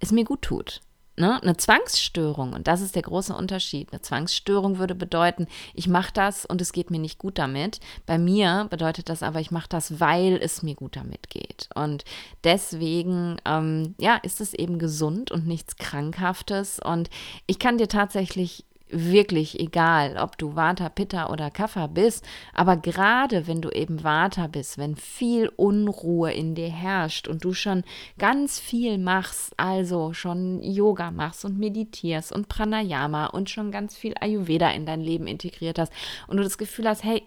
es 0.00 0.10
mir 0.10 0.24
gut 0.24 0.40
tut. 0.40 0.80
Ne? 1.14 1.42
Eine 1.42 1.58
Zwangsstörung, 1.58 2.54
und 2.54 2.66
das 2.66 2.80
ist 2.80 2.94
der 2.94 3.02
große 3.02 3.34
Unterschied. 3.34 3.92
Eine 3.92 4.00
Zwangsstörung 4.00 4.78
würde 4.78 4.94
bedeuten, 4.94 5.46
ich 5.74 5.86
mache 5.86 6.12
das 6.14 6.46
und 6.46 6.62
es 6.62 6.72
geht 6.72 6.90
mir 6.90 6.98
nicht 6.98 7.18
gut 7.18 7.38
damit. 7.38 7.80
Bei 8.06 8.18
mir 8.18 8.66
bedeutet 8.70 9.10
das 9.10 9.22
aber, 9.22 9.38
ich 9.40 9.50
mache 9.50 9.68
das, 9.68 10.00
weil 10.00 10.38
es 10.42 10.62
mir 10.62 10.74
gut 10.74 10.96
damit 10.96 11.28
geht. 11.28 11.68
Und 11.74 12.04
deswegen, 12.44 13.36
ähm, 13.44 13.94
ja, 13.98 14.16
ist 14.16 14.40
es 14.40 14.54
eben 14.54 14.78
gesund 14.78 15.30
und 15.30 15.46
nichts 15.46 15.76
Krankhaftes. 15.76 16.78
Und 16.78 17.10
ich 17.46 17.58
kann 17.58 17.76
dir 17.76 17.88
tatsächlich 17.88 18.64
wirklich 18.92 19.58
egal, 19.58 20.16
ob 20.18 20.38
du 20.38 20.54
Vata, 20.54 20.88
Pitta 20.88 21.30
oder 21.30 21.50
Kapha 21.50 21.86
bist, 21.86 22.24
aber 22.52 22.76
gerade 22.76 23.46
wenn 23.46 23.60
du 23.60 23.70
eben 23.70 24.04
Vata 24.04 24.46
bist, 24.46 24.78
wenn 24.78 24.96
viel 24.96 25.48
Unruhe 25.56 26.32
in 26.32 26.54
dir 26.54 26.68
herrscht 26.68 27.26
und 27.26 27.44
du 27.44 27.54
schon 27.54 27.82
ganz 28.18 28.60
viel 28.60 28.98
machst, 28.98 29.52
also 29.56 30.12
schon 30.12 30.62
Yoga 30.62 31.10
machst 31.10 31.44
und 31.44 31.58
meditierst 31.58 32.32
und 32.32 32.48
Pranayama 32.48 33.26
und 33.26 33.50
schon 33.50 33.72
ganz 33.72 33.96
viel 33.96 34.14
Ayurveda 34.20 34.70
in 34.70 34.86
dein 34.86 35.00
Leben 35.00 35.26
integriert 35.26 35.78
hast 35.78 35.92
und 36.28 36.36
du 36.36 36.42
das 36.42 36.58
Gefühl 36.58 36.88
hast, 36.88 37.02
hey, 37.02 37.22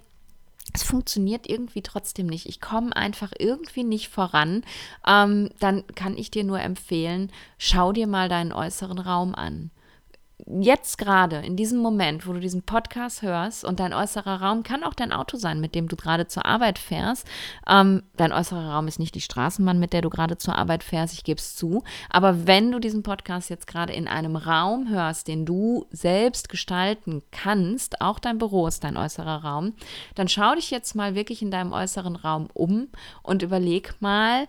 es 0.73 0.83
funktioniert 0.83 1.47
irgendwie 1.47 1.81
trotzdem 1.81 2.25
nicht. 2.25 2.47
Ich 2.47 2.59
komme 2.59 2.95
einfach 2.95 3.31
irgendwie 3.37 3.83
nicht 3.83 4.09
voran. 4.09 4.63
Ähm, 5.07 5.49
dann 5.59 5.85
kann 5.95 6.17
ich 6.17 6.31
dir 6.31 6.43
nur 6.43 6.59
empfehlen, 6.59 7.31
schau 7.57 7.91
dir 7.91 8.07
mal 8.07 8.29
deinen 8.29 8.51
äußeren 8.51 8.99
Raum 8.99 9.35
an 9.35 9.71
jetzt 10.45 10.97
gerade, 10.97 11.37
in 11.37 11.55
diesem 11.55 11.79
Moment, 11.79 12.27
wo 12.27 12.33
du 12.33 12.39
diesen 12.39 12.63
Podcast 12.63 13.21
hörst 13.21 13.63
und 13.63 13.79
dein 13.79 13.93
äußerer 13.93 14.41
Raum 14.41 14.63
kann 14.63 14.83
auch 14.83 14.93
dein 14.93 15.11
Auto 15.11 15.37
sein, 15.37 15.61
mit 15.61 15.75
dem 15.75 15.87
du 15.87 15.95
gerade 15.95 16.27
zur 16.27 16.45
Arbeit 16.45 16.77
fährst. 16.77 17.27
Ähm, 17.67 18.03
dein 18.17 18.31
äußerer 18.31 18.71
Raum 18.71 18.87
ist 18.87 18.99
nicht 18.99 19.15
die 19.15 19.21
Straßenbahn, 19.21 19.79
mit 19.79 19.93
der 19.93 20.01
du 20.01 20.09
gerade 20.09 20.37
zur 20.37 20.55
Arbeit 20.55 20.83
fährst, 20.83 21.13
ich 21.13 21.23
gebe 21.23 21.39
es 21.39 21.55
zu. 21.55 21.83
Aber 22.09 22.47
wenn 22.47 22.71
du 22.71 22.79
diesen 22.79 23.03
Podcast 23.03 23.49
jetzt 23.49 23.67
gerade 23.67 23.93
in 23.93 24.07
einem 24.07 24.35
Raum 24.35 24.89
hörst, 24.89 25.27
den 25.27 25.45
du 25.45 25.85
selbst 25.89 26.49
gestalten 26.49 27.23
kannst, 27.31 28.01
auch 28.01 28.19
dein 28.19 28.37
Büro 28.37 28.67
ist 28.67 28.83
dein 28.83 28.97
äußerer 28.97 29.43
Raum, 29.43 29.73
dann 30.15 30.27
schau 30.27 30.55
dich 30.55 30.69
jetzt 30.69 30.95
mal 30.95 31.15
wirklich 31.15 31.41
in 31.41 31.51
deinem 31.51 31.71
äußeren 31.71 32.15
Raum 32.15 32.47
um 32.53 32.89
und 33.23 33.41
überleg 33.41 33.95
mal, 33.99 34.47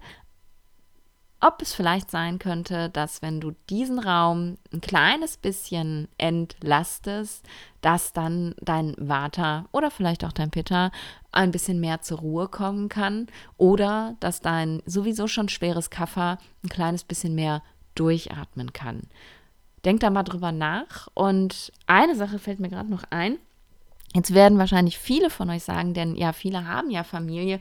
ob 1.41 1.61
es 1.61 1.75
vielleicht 1.75 2.11
sein 2.11 2.39
könnte, 2.39 2.89
dass 2.91 3.21
wenn 3.21 3.41
du 3.41 3.53
diesen 3.69 3.99
Raum 3.99 4.57
ein 4.73 4.81
kleines 4.81 5.37
bisschen 5.37 6.09
entlastest, 6.17 7.45
dass 7.83 8.13
dann 8.13 8.55
dein 8.61 8.95
Vata 8.99 9.67
oder 9.73 9.91
vielleicht 9.91 10.25
auch 10.25 10.33
dein 10.33 10.51
Pitta 10.51 10.91
ein 11.33 11.51
bisschen 11.51 11.79
mehr 11.79 12.01
zur 12.01 12.19
Ruhe 12.19 12.49
kommen 12.49 12.89
kann 12.89 13.27
oder 13.59 14.17
dass 14.21 14.41
dein 14.41 14.83
sowieso 14.87 15.29
schon 15.29 15.49
schweres 15.49 15.91
Kaffer 15.91 16.39
ein 16.65 16.71
kleines 16.71 17.05
bisschen 17.05 17.35
mehr 17.35 17.63
durchatmen 17.95 18.73
kann. 18.73 19.03
Denk 19.85 20.01
da 20.01 20.11
mal 20.11 20.25
drüber 20.25 20.53
nach 20.53 21.09
und 21.15 21.73
eine 21.87 22.17
Sache 22.17 22.39
fällt 22.39 22.61
mir 22.61 22.71
gerade 22.71 22.91
noch 22.91 23.05
ein. 23.11 23.39
Jetzt 24.15 24.33
werden 24.33 24.59
wahrscheinlich 24.59 24.99
viele 24.99 25.29
von 25.29 25.51
euch 25.51 25.63
sagen, 25.63 25.93
denn 25.93 26.15
ja, 26.15 26.33
viele 26.33 26.67
haben 26.67 26.91
ja 26.91 27.05
Familie. 27.05 27.61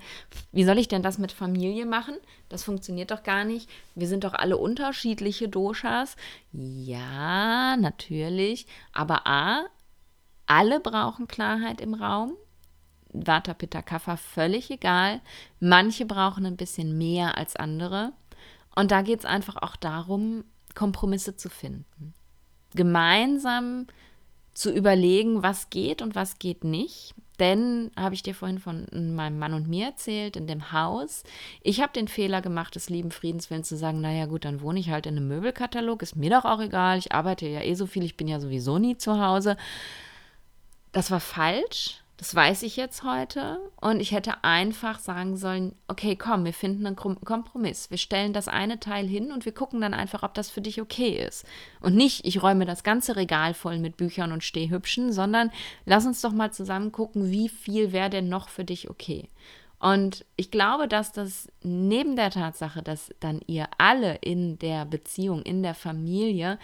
Wie 0.51 0.63
soll 0.63 0.77
ich 0.77 0.87
denn 0.87 1.03
das 1.03 1.17
mit 1.17 1.31
Familie 1.31 1.85
machen? 1.85 2.15
Das 2.49 2.63
funktioniert 2.63 3.11
doch 3.11 3.23
gar 3.23 3.43
nicht. 3.43 3.69
Wir 3.93 4.07
sind 4.07 4.23
doch 4.23 4.33
alle 4.33 4.57
unterschiedliche 4.57 5.49
Doshas. 5.49 6.15
Ja, 6.53 7.75
natürlich. 7.77 8.67
Aber 8.93 9.27
A, 9.27 9.65
alle 10.45 10.79
brauchen 10.79 11.27
Klarheit 11.27 11.81
im 11.81 11.93
Raum. 11.93 12.33
Vata, 13.11 13.53
Pitta, 13.53 13.81
Kapha, 13.81 14.17
völlig 14.17 14.69
egal. 14.71 15.21
Manche 15.59 16.05
brauchen 16.05 16.45
ein 16.45 16.57
bisschen 16.57 16.97
mehr 16.97 17.37
als 17.37 17.55
andere. 17.55 18.13
Und 18.75 18.91
da 18.91 19.01
geht 19.01 19.19
es 19.19 19.25
einfach 19.25 19.55
auch 19.61 19.75
darum, 19.75 20.43
Kompromisse 20.73 21.35
zu 21.35 21.49
finden. 21.49 22.13
Gemeinsam 22.73 23.87
zu 24.55 24.71
überlegen, 24.71 25.43
was 25.43 25.69
geht 25.69 26.01
und 26.01 26.15
was 26.15 26.39
geht 26.39 26.63
nicht. 26.63 27.13
Denn, 27.39 27.91
habe 27.97 28.15
ich 28.15 28.23
dir 28.23 28.33
vorhin 28.33 28.59
von 28.59 28.87
meinem 28.93 29.37
Mann 29.37 29.53
und 29.53 29.67
mir 29.67 29.87
erzählt, 29.87 30.37
in 30.37 30.47
dem 30.47 30.71
Haus, 30.71 31.23
ich 31.61 31.81
habe 31.81 31.91
den 31.91 32.07
Fehler 32.07 32.41
gemacht, 32.41 32.75
des 32.75 32.89
lieben 32.89 33.11
Friedenswillens 33.11 33.67
zu 33.67 33.75
sagen, 33.75 33.99
naja 33.99 34.25
gut, 34.25 34.45
dann 34.45 34.61
wohne 34.61 34.79
ich 34.79 34.89
halt 34.89 35.05
in 35.05 35.17
einem 35.17 35.27
Möbelkatalog, 35.27 36.01
ist 36.01 36.15
mir 36.15 36.29
doch 36.29 36.45
auch 36.45 36.61
egal, 36.61 36.97
ich 36.97 37.11
arbeite 37.11 37.45
ja 37.45 37.61
eh 37.61 37.73
so 37.73 37.87
viel, 37.87 38.05
ich 38.05 38.15
bin 38.15 38.29
ja 38.29 38.39
sowieso 38.39 38.77
nie 38.77 38.97
zu 38.97 39.19
Hause. 39.19 39.57
Das 40.93 41.11
war 41.11 41.19
falsch. 41.19 42.01
Das 42.17 42.33
weiß 42.33 42.63
ich 42.63 42.77
jetzt 42.77 43.03
heute. 43.03 43.59
Und 43.81 43.99
ich 43.99 44.13
hätte 44.13 44.43
einfach 44.43 44.99
sagen 44.99 45.35
sollen, 45.35 45.75
okay, 45.89 46.15
komm, 46.15 46.45
wir 46.45 46.53
finden 46.53 46.87
einen 46.87 46.95
Kompromiss. 46.95 47.91
Wir 47.91 47.97
stellen 47.97 48.31
das 48.31 48.47
eine 48.47 48.79
Teil 48.79 49.05
hin 49.05 49.33
und 49.33 49.43
wir 49.43 49.51
gucken 49.53 49.81
dann 49.81 49.93
einfach, 49.93 50.23
ob 50.23 50.33
das 50.33 50.49
für 50.49 50.61
dich 50.61 50.81
okay 50.81 51.25
ist. 51.25 51.45
Und 51.81 51.95
nicht, 51.95 52.25
ich 52.25 52.41
räume 52.41 52.65
das 52.65 52.83
ganze 52.83 53.17
Regal 53.17 53.53
voll 53.53 53.79
mit 53.79 53.97
Büchern 53.97 54.31
und 54.31 54.45
Stehhübschen, 54.45 55.11
sondern 55.11 55.51
lass 55.85 56.05
uns 56.05 56.21
doch 56.21 56.31
mal 56.31 56.53
zusammen 56.53 56.93
gucken, 56.93 57.31
wie 57.31 57.49
viel 57.49 57.91
wäre 57.91 58.09
denn 58.09 58.29
noch 58.29 58.47
für 58.47 58.63
dich 58.63 58.89
okay. 58.89 59.27
Und 59.79 60.25
ich 60.35 60.51
glaube, 60.51 60.87
dass 60.87 61.11
das 61.11 61.47
neben 61.61 62.15
der 62.15 62.31
Tatsache, 62.31 62.81
dass 62.81 63.09
dann 63.19 63.41
ihr 63.45 63.67
alle 63.77 64.15
in 64.15 64.57
der 64.59 64.85
Beziehung, 64.85 65.41
in 65.41 65.63
der 65.63 65.75
Familie 65.75 66.57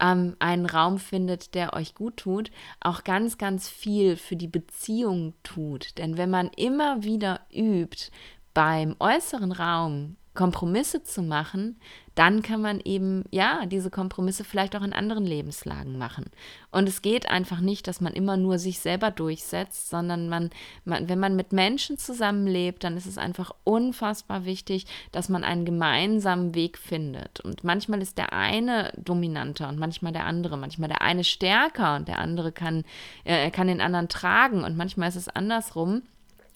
ähm, 0.00 0.36
einen 0.38 0.66
Raum 0.66 0.98
findet, 0.98 1.54
der 1.54 1.74
euch 1.74 1.94
gut 1.94 2.16
tut, 2.16 2.50
auch 2.80 3.04
ganz, 3.04 3.38
ganz 3.38 3.68
viel 3.68 4.16
für 4.16 4.36
die 4.36 4.48
Beziehung 4.48 5.34
tut. 5.42 5.96
Denn 5.98 6.16
wenn 6.16 6.30
man 6.30 6.48
immer 6.56 7.02
wieder 7.02 7.40
übt, 7.52 8.10
beim 8.52 8.96
äußeren 8.98 9.52
Raum 9.52 10.16
Kompromisse 10.34 11.02
zu 11.02 11.22
machen, 11.22 11.80
dann 12.16 12.40
kann 12.40 12.62
man 12.62 12.80
eben, 12.80 13.24
ja, 13.30 13.66
diese 13.66 13.90
Kompromisse 13.90 14.42
vielleicht 14.42 14.74
auch 14.74 14.82
in 14.82 14.94
anderen 14.94 15.26
Lebenslagen 15.26 15.98
machen. 15.98 16.24
Und 16.70 16.88
es 16.88 17.02
geht 17.02 17.30
einfach 17.30 17.60
nicht, 17.60 17.86
dass 17.86 18.00
man 18.00 18.14
immer 18.14 18.38
nur 18.38 18.58
sich 18.58 18.78
selber 18.78 19.10
durchsetzt, 19.10 19.90
sondern 19.90 20.30
man, 20.30 20.48
man, 20.86 21.10
wenn 21.10 21.20
man 21.20 21.36
mit 21.36 21.52
Menschen 21.52 21.98
zusammenlebt, 21.98 22.84
dann 22.84 22.96
ist 22.96 23.04
es 23.04 23.18
einfach 23.18 23.54
unfassbar 23.64 24.46
wichtig, 24.46 24.86
dass 25.12 25.28
man 25.28 25.44
einen 25.44 25.66
gemeinsamen 25.66 26.54
Weg 26.54 26.78
findet. 26.78 27.40
Und 27.40 27.64
manchmal 27.64 28.00
ist 28.00 28.16
der 28.16 28.32
eine 28.32 28.94
dominanter 28.96 29.68
und 29.68 29.78
manchmal 29.78 30.12
der 30.12 30.24
andere. 30.24 30.56
Manchmal 30.56 30.88
der 30.88 31.02
eine 31.02 31.22
stärker 31.22 31.96
und 31.96 32.08
der 32.08 32.18
andere 32.18 32.50
kann, 32.50 32.84
äh, 33.24 33.50
kann 33.50 33.66
den 33.66 33.82
anderen 33.82 34.08
tragen 34.08 34.64
und 34.64 34.74
manchmal 34.78 35.10
ist 35.10 35.16
es 35.16 35.28
andersrum. 35.28 36.00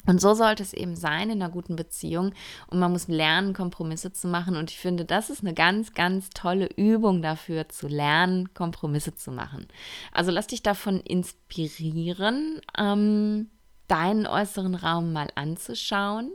Und 0.07 0.21
so 0.21 0.35
sollte 0.35 0.63
es 0.63 0.73
eben 0.73 0.97
sein 0.97 1.31
in 1.31 1.43
einer 1.43 1.51
guten 1.51 1.77
Beziehung. 1.77 2.33
Und 2.69 2.79
man 2.79 2.93
muss 2.93 3.09
lernen, 3.09 3.53
Kompromisse 3.53 4.13
zu 4.13 4.29
machen. 4.29 4.57
Und 4.57 4.71
ich 4.71 4.79
finde, 4.79 5.05
das 5.05 5.31
ist 5.31 5.43
eine 5.43 5.55
ganz, 5.55 5.93
ganz 5.95 6.31
tolle 6.31 6.69
Übung 6.77 7.23
dafür, 7.23 7.69
zu 7.69 7.89
lernen, 7.89 8.53
Kompromisse 8.55 9.15
zu 9.15 9.31
machen. 9.31 9.67
Also 10.13 10.31
lass 10.31 10.47
dich 10.47 10.63
davon 10.63 11.01
inspirieren, 11.01 12.61
ähm, 12.79 13.51
deinen 13.89 14.27
äußeren 14.27 14.75
Raum 14.75 15.13
mal 15.13 15.29
anzuschauen. 15.35 16.31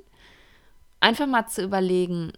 Einfach 0.99 1.27
mal 1.27 1.47
zu 1.47 1.63
überlegen, 1.63 2.33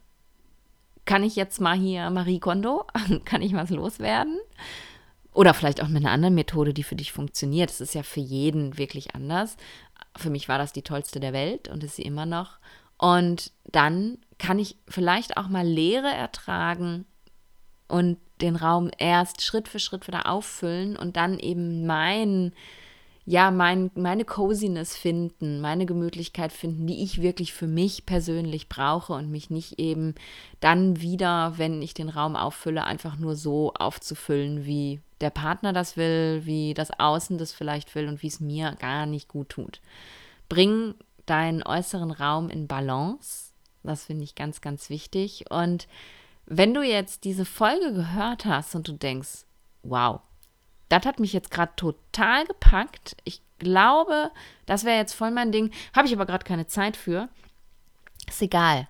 kann 1.06 1.24
ich 1.24 1.36
jetzt 1.36 1.60
mal 1.60 1.78
hier 1.78 2.10
Marie 2.10 2.40
Kondo, 2.40 2.86
kann 3.26 3.42
ich 3.42 3.54
was 3.54 3.70
loswerden? 3.70 4.38
Oder 5.34 5.54
vielleicht 5.54 5.84
auch 5.84 5.88
mit 5.88 6.04
einer 6.04 6.14
anderen 6.14 6.34
Methode, 6.34 6.74
die 6.74 6.82
für 6.82 6.96
dich 6.96 7.12
funktioniert. 7.12 7.70
Es 7.70 7.80
ist 7.80 7.94
ja 7.94 8.02
für 8.02 8.20
jeden 8.20 8.80
wirklich 8.80 9.14
anders. 9.14 9.56
Für 10.18 10.30
mich 10.30 10.50
war 10.50 10.58
das 10.58 10.74
die 10.74 10.82
tollste 10.82 11.20
der 11.20 11.34
Welt 11.34 11.68
und 11.68 11.84
ist 11.84 11.96
sie 11.96 12.04
immer 12.04 12.26
noch. 12.26 12.60
Und 12.98 13.52
dann 13.66 14.18
kann 14.40 14.60
ich 14.60 14.78
vielleicht 14.88 15.38
auch 15.38 15.48
mal 15.48 15.66
Leere 15.66 16.10
ertragen 16.10 17.06
und 17.88 18.18
den 18.42 18.56
Raum 18.56 18.92
erst 18.98 19.42
Schritt 19.42 19.68
für 19.68 19.80
Schritt 19.80 20.08
wieder 20.08 20.30
auffüllen 20.30 20.96
und 20.96 21.18
dann 21.18 21.40
eben 21.40 21.86
mein, 21.86 22.54
ja, 23.30 23.52
mein, 23.52 23.92
meine 23.94 24.24
Coziness 24.24 24.96
finden, 24.96 25.60
meine 25.60 25.86
Gemütlichkeit 25.86 26.54
finden, 26.54 26.88
die 26.88 27.04
ich 27.04 27.22
wirklich 27.22 27.52
für 27.52 27.68
mich 27.68 28.06
persönlich 28.06 28.70
brauche 28.70 29.12
und 29.12 29.30
mich 29.30 29.50
nicht 29.50 29.80
eben 29.80 30.16
dann 30.62 31.02
wieder, 31.02 31.58
wenn 31.58 31.82
ich 31.82 31.94
den 31.94 32.08
Raum 32.08 32.38
auffülle, 32.38 32.86
einfach 32.86 33.18
nur 33.18 33.36
so 33.36 33.74
aufzufüllen, 33.74 34.66
wie 34.66 35.02
der 35.20 35.30
Partner 35.30 35.74
das 35.74 35.98
will, 35.98 36.46
wie 36.46 36.74
das 36.74 36.98
Außen 36.98 37.38
das 37.38 37.52
vielleicht 37.52 37.96
will 37.96 38.08
und 38.08 38.24
wie 38.24 38.28
es 38.28 38.40
mir 38.40 38.78
gar 38.80 39.06
nicht 39.06 39.28
gut 39.28 39.50
tut. 39.50 39.82
Bring 40.48 40.96
deinen 41.26 41.64
äußeren 41.64 42.12
Raum 42.12 42.50
in 42.50 42.68
Balance. 42.68 43.52
Das 43.84 44.06
finde 44.06 44.24
ich 44.24 44.36
ganz, 44.36 44.62
ganz 44.62 44.90
wichtig. 44.90 45.52
Und 45.52 45.90
wenn 46.46 46.74
du 46.74 46.82
jetzt 46.82 47.26
diese 47.26 47.44
Folge 47.44 47.92
gehört 47.92 48.46
hast 48.46 48.74
und 48.74 48.88
du 48.88 48.94
denkst, 48.94 49.44
wow, 49.84 50.22
das 50.90 51.06
hat 51.06 51.20
mich 51.20 51.34
jetzt 51.34 51.52
gerade 51.52 51.74
total 51.76 52.46
gepackt. 52.46 53.18
Ich 53.24 53.42
glaube, 53.60 54.32
das 54.66 54.86
wäre 54.86 54.98
jetzt 54.98 55.14
voll 55.14 55.32
mein 55.32 55.52
Ding. 55.52 55.72
Habe 55.96 56.08
ich 56.08 56.14
aber 56.14 56.26
gerade 56.26 56.46
keine 56.46 56.68
Zeit 56.68 56.98
für. 56.98 57.30
Ist 58.28 58.42
egal. 58.42 58.88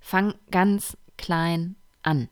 Fang 0.00 0.34
ganz 0.50 0.96
klein 1.16 1.76
an. 2.02 2.28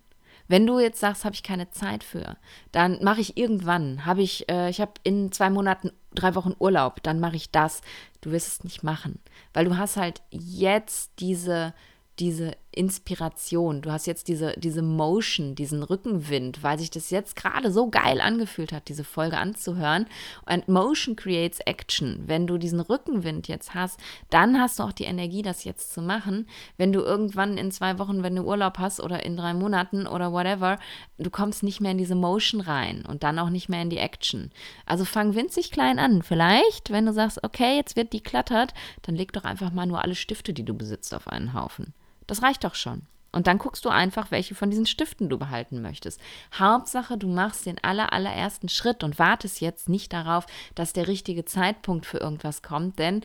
Wenn 0.48 0.66
du 0.66 0.78
jetzt 0.78 1.00
sagst, 1.00 1.24
habe 1.24 1.34
ich 1.34 1.42
keine 1.42 1.70
Zeit 1.70 2.04
für, 2.04 2.36
dann 2.72 3.02
mache 3.02 3.22
ich 3.22 3.38
irgendwann, 3.38 4.04
habe 4.04 4.20
ich, 4.20 4.50
äh, 4.50 4.68
ich 4.68 4.80
habe 4.80 4.92
in 5.02 5.32
zwei 5.32 5.48
Monaten 5.48 5.92
drei 6.14 6.34
Wochen 6.34 6.54
Urlaub, 6.58 7.02
dann 7.02 7.20
mache 7.20 7.36
ich 7.36 7.50
das. 7.50 7.80
Du 8.20 8.32
wirst 8.32 8.48
es 8.48 8.64
nicht 8.64 8.82
machen, 8.82 9.20
weil 9.54 9.64
du 9.64 9.78
hast 9.78 9.96
halt 9.96 10.20
jetzt 10.30 11.12
diese 11.20 11.72
diese 12.18 12.52
Inspiration, 12.74 13.82
du 13.82 13.92
hast 13.92 14.06
jetzt 14.06 14.28
diese, 14.28 14.54
diese 14.56 14.82
Motion, 14.82 15.54
diesen 15.54 15.82
Rückenwind, 15.82 16.62
weil 16.62 16.78
sich 16.78 16.90
das 16.90 17.10
jetzt 17.10 17.36
gerade 17.36 17.70
so 17.70 17.90
geil 17.90 18.20
angefühlt 18.20 18.72
hat, 18.72 18.88
diese 18.88 19.04
Folge 19.04 19.36
anzuhören. 19.36 20.06
Und 20.50 20.68
Motion 20.68 21.14
creates 21.14 21.60
Action. 21.60 22.24
Wenn 22.26 22.46
du 22.46 22.56
diesen 22.56 22.80
Rückenwind 22.80 23.46
jetzt 23.46 23.74
hast, 23.74 24.00
dann 24.30 24.58
hast 24.58 24.78
du 24.78 24.84
auch 24.84 24.92
die 24.92 25.04
Energie, 25.04 25.42
das 25.42 25.64
jetzt 25.64 25.92
zu 25.92 26.00
machen. 26.00 26.48
Wenn 26.78 26.92
du 26.92 27.00
irgendwann 27.00 27.58
in 27.58 27.70
zwei 27.70 27.98
Wochen, 27.98 28.22
wenn 28.22 28.36
du 28.36 28.42
Urlaub 28.42 28.78
hast 28.78 29.00
oder 29.00 29.24
in 29.24 29.36
drei 29.36 29.52
Monaten 29.52 30.06
oder 30.06 30.32
whatever, 30.32 30.78
du 31.18 31.30
kommst 31.30 31.62
nicht 31.62 31.80
mehr 31.80 31.92
in 31.92 31.98
diese 31.98 32.14
Motion 32.14 32.60
rein 32.62 33.04
und 33.06 33.22
dann 33.22 33.38
auch 33.38 33.50
nicht 33.50 33.68
mehr 33.68 33.82
in 33.82 33.90
die 33.90 33.98
Action. 33.98 34.50
Also 34.86 35.04
fang 35.04 35.34
winzig 35.34 35.70
klein 35.70 35.98
an. 35.98 36.22
Vielleicht, 36.22 36.90
wenn 36.90 37.06
du 37.06 37.12
sagst, 37.12 37.44
okay, 37.44 37.76
jetzt 37.76 37.96
wird 37.96 38.12
die 38.12 38.22
klattert, 38.22 38.72
dann 39.02 39.14
leg 39.14 39.32
doch 39.32 39.44
einfach 39.44 39.72
mal 39.72 39.86
nur 39.86 40.02
alle 40.02 40.14
Stifte, 40.14 40.54
die 40.54 40.64
du 40.64 40.74
besitzt, 40.74 41.14
auf 41.14 41.28
einen 41.28 41.52
Haufen. 41.52 41.92
Das 42.32 42.42
reicht 42.42 42.64
doch 42.64 42.74
schon. 42.74 43.02
Und 43.30 43.46
dann 43.46 43.58
guckst 43.58 43.84
du 43.84 43.90
einfach, 43.90 44.30
welche 44.30 44.54
von 44.54 44.70
diesen 44.70 44.86
Stiften 44.86 45.28
du 45.28 45.36
behalten 45.36 45.82
möchtest. 45.82 46.18
Hauptsache, 46.54 47.18
du 47.18 47.28
machst 47.28 47.66
den 47.66 47.76
aller, 47.84 48.14
allerersten 48.14 48.70
Schritt 48.70 49.04
und 49.04 49.18
wartest 49.18 49.60
jetzt 49.60 49.90
nicht 49.90 50.14
darauf, 50.14 50.46
dass 50.74 50.94
der 50.94 51.08
richtige 51.08 51.44
Zeitpunkt 51.44 52.06
für 52.06 52.16
irgendwas 52.16 52.62
kommt, 52.62 52.98
denn 52.98 53.20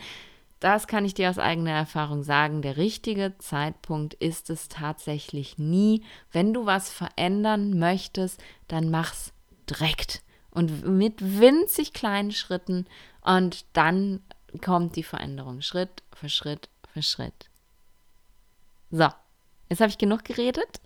das 0.59 0.87
kann 0.87 1.05
ich 1.05 1.13
dir 1.13 1.29
aus 1.29 1.39
eigener 1.39 1.71
Erfahrung 1.71 2.23
sagen. 2.23 2.61
Der 2.61 2.75
richtige 2.75 3.35
Zeitpunkt 3.37 4.13
ist 4.15 4.49
es 4.49 4.67
tatsächlich 4.67 5.57
nie. 5.57 6.03
Wenn 6.33 6.53
du 6.53 6.65
was 6.65 6.89
verändern 6.89 7.79
möchtest, 7.79 8.43
dann 8.67 8.91
mach's 8.91 9.31
direkt 9.69 10.21
und 10.51 10.85
mit 10.85 11.39
winzig 11.39 11.93
kleinen 11.93 12.31
Schritten 12.31 12.87
und 13.21 13.63
dann 13.71 14.19
kommt 14.61 14.97
die 14.97 15.03
Veränderung 15.03 15.61
Schritt 15.61 16.03
für 16.13 16.27
Schritt 16.27 16.67
für 16.91 17.01
Schritt. 17.01 17.49
So, 18.91 19.07
jetzt 19.69 19.81
habe 19.81 19.89
ich 19.89 19.97
genug 19.97 20.23
geredet. 20.23 20.81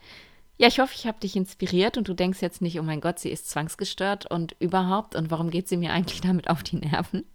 Ja, 0.57 0.67
ich 0.67 0.79
hoffe, 0.79 0.93
ich 0.95 1.07
habe 1.07 1.19
dich 1.19 1.35
inspiriert 1.35 1.97
und 1.97 2.07
du 2.07 2.13
denkst 2.13 2.41
jetzt 2.41 2.61
nicht, 2.61 2.79
oh 2.79 2.83
mein 2.83 3.01
Gott, 3.01 3.17
sie 3.17 3.31
ist 3.31 3.49
zwangsgestört 3.49 4.29
und 4.29 4.55
überhaupt 4.59 5.15
und 5.15 5.31
warum 5.31 5.49
geht 5.49 5.67
sie 5.67 5.77
mir 5.77 5.91
eigentlich 5.91 6.21
damit 6.21 6.49
auf 6.49 6.61
die 6.63 6.77
Nerven? 6.77 7.25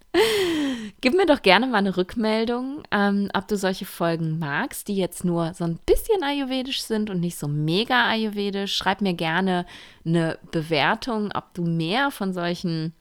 Gib 1.00 1.14
mir 1.14 1.26
doch 1.26 1.42
gerne 1.42 1.66
mal 1.66 1.78
eine 1.78 1.96
Rückmeldung, 1.96 2.82
ähm, 2.90 3.28
ob 3.34 3.48
du 3.48 3.56
solche 3.56 3.84
Folgen 3.84 4.38
magst, 4.38 4.88
die 4.88 4.96
jetzt 4.96 5.24
nur 5.24 5.52
so 5.54 5.64
ein 5.64 5.78
bisschen 5.84 6.22
ayurvedisch 6.22 6.82
sind 6.82 7.10
und 7.10 7.20
nicht 7.20 7.36
so 7.36 7.48
mega 7.48 8.08
ayurvedisch. 8.08 8.74
Schreib 8.74 9.00
mir 9.00 9.14
gerne 9.14 9.66
eine 10.04 10.38
Bewertung, 10.52 11.32
ob 11.34 11.52
du 11.54 11.64
mehr 11.64 12.10
von 12.10 12.32
solchen 12.32 12.94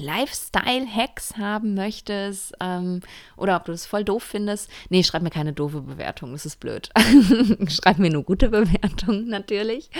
Lifestyle-Hacks 0.00 1.36
haben 1.36 1.74
möchtest 1.74 2.54
ähm, 2.60 3.00
oder 3.36 3.56
ob 3.56 3.64
du 3.64 3.72
das 3.72 3.86
voll 3.86 4.04
doof 4.04 4.22
findest. 4.22 4.70
Nee, 4.88 5.02
schreib 5.02 5.22
mir 5.22 5.30
keine 5.30 5.52
doofe 5.52 5.82
Bewertung, 5.82 6.32
das 6.32 6.46
ist 6.46 6.58
blöd. 6.58 6.90
schreib 7.68 7.98
mir 7.98 8.10
nur 8.10 8.24
gute 8.24 8.48
Bewertungen 8.48 9.28
natürlich. 9.28 9.90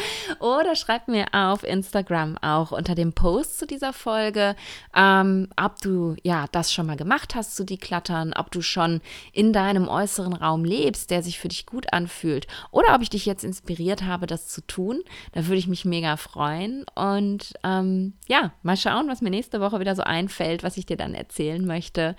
Oder 0.40 0.74
schreib 0.74 1.08
mir 1.08 1.26
auf 1.32 1.62
Instagram 1.62 2.38
auch 2.38 2.72
unter 2.72 2.94
dem 2.94 3.12
Post 3.12 3.58
zu 3.58 3.66
dieser 3.66 3.92
Folge, 3.92 4.56
ähm, 4.94 5.48
ob 5.56 5.80
du 5.80 6.16
ja 6.22 6.46
das 6.52 6.72
schon 6.72 6.86
mal 6.86 6.96
gemacht 6.96 7.34
hast 7.34 7.56
zu 7.56 7.64
deklattern, 7.64 8.32
ob 8.32 8.50
du 8.50 8.62
schon 8.62 9.00
in 9.32 9.52
deinem 9.52 9.88
äußeren 9.88 10.32
Raum 10.32 10.64
lebst, 10.64 11.10
der 11.10 11.22
sich 11.22 11.38
für 11.38 11.48
dich 11.48 11.66
gut 11.66 11.92
anfühlt 11.92 12.46
oder 12.70 12.94
ob 12.94 13.02
ich 13.02 13.10
dich 13.10 13.26
jetzt 13.26 13.44
inspiriert 13.44 14.02
habe, 14.02 14.26
das 14.26 14.48
zu 14.48 14.66
tun. 14.66 15.02
Da 15.32 15.46
würde 15.46 15.58
ich 15.58 15.68
mich 15.68 15.84
mega 15.84 16.16
freuen. 16.16 16.84
Und 16.94 17.54
ähm, 17.64 18.14
ja, 18.28 18.52
mal 18.62 18.76
schauen, 18.76 19.08
was 19.08 19.20
mir 19.20 19.30
nächste 19.30 19.60
Woche 19.60 19.80
wieder 19.80 19.89
so 19.94 20.02
einfällt, 20.02 20.62
was 20.62 20.76
ich 20.76 20.86
dir 20.86 20.96
dann 20.96 21.14
erzählen 21.14 21.64
möchte. 21.64 22.16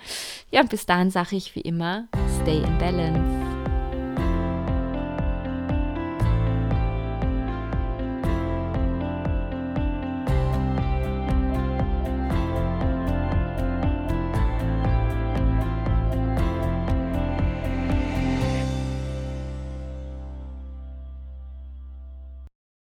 Ja, 0.50 0.62
bis 0.62 0.86
dahin 0.86 1.10
sage 1.10 1.36
ich 1.36 1.54
wie 1.54 1.60
immer, 1.60 2.08
stay 2.42 2.58
in 2.58 2.78
balance. 2.78 3.61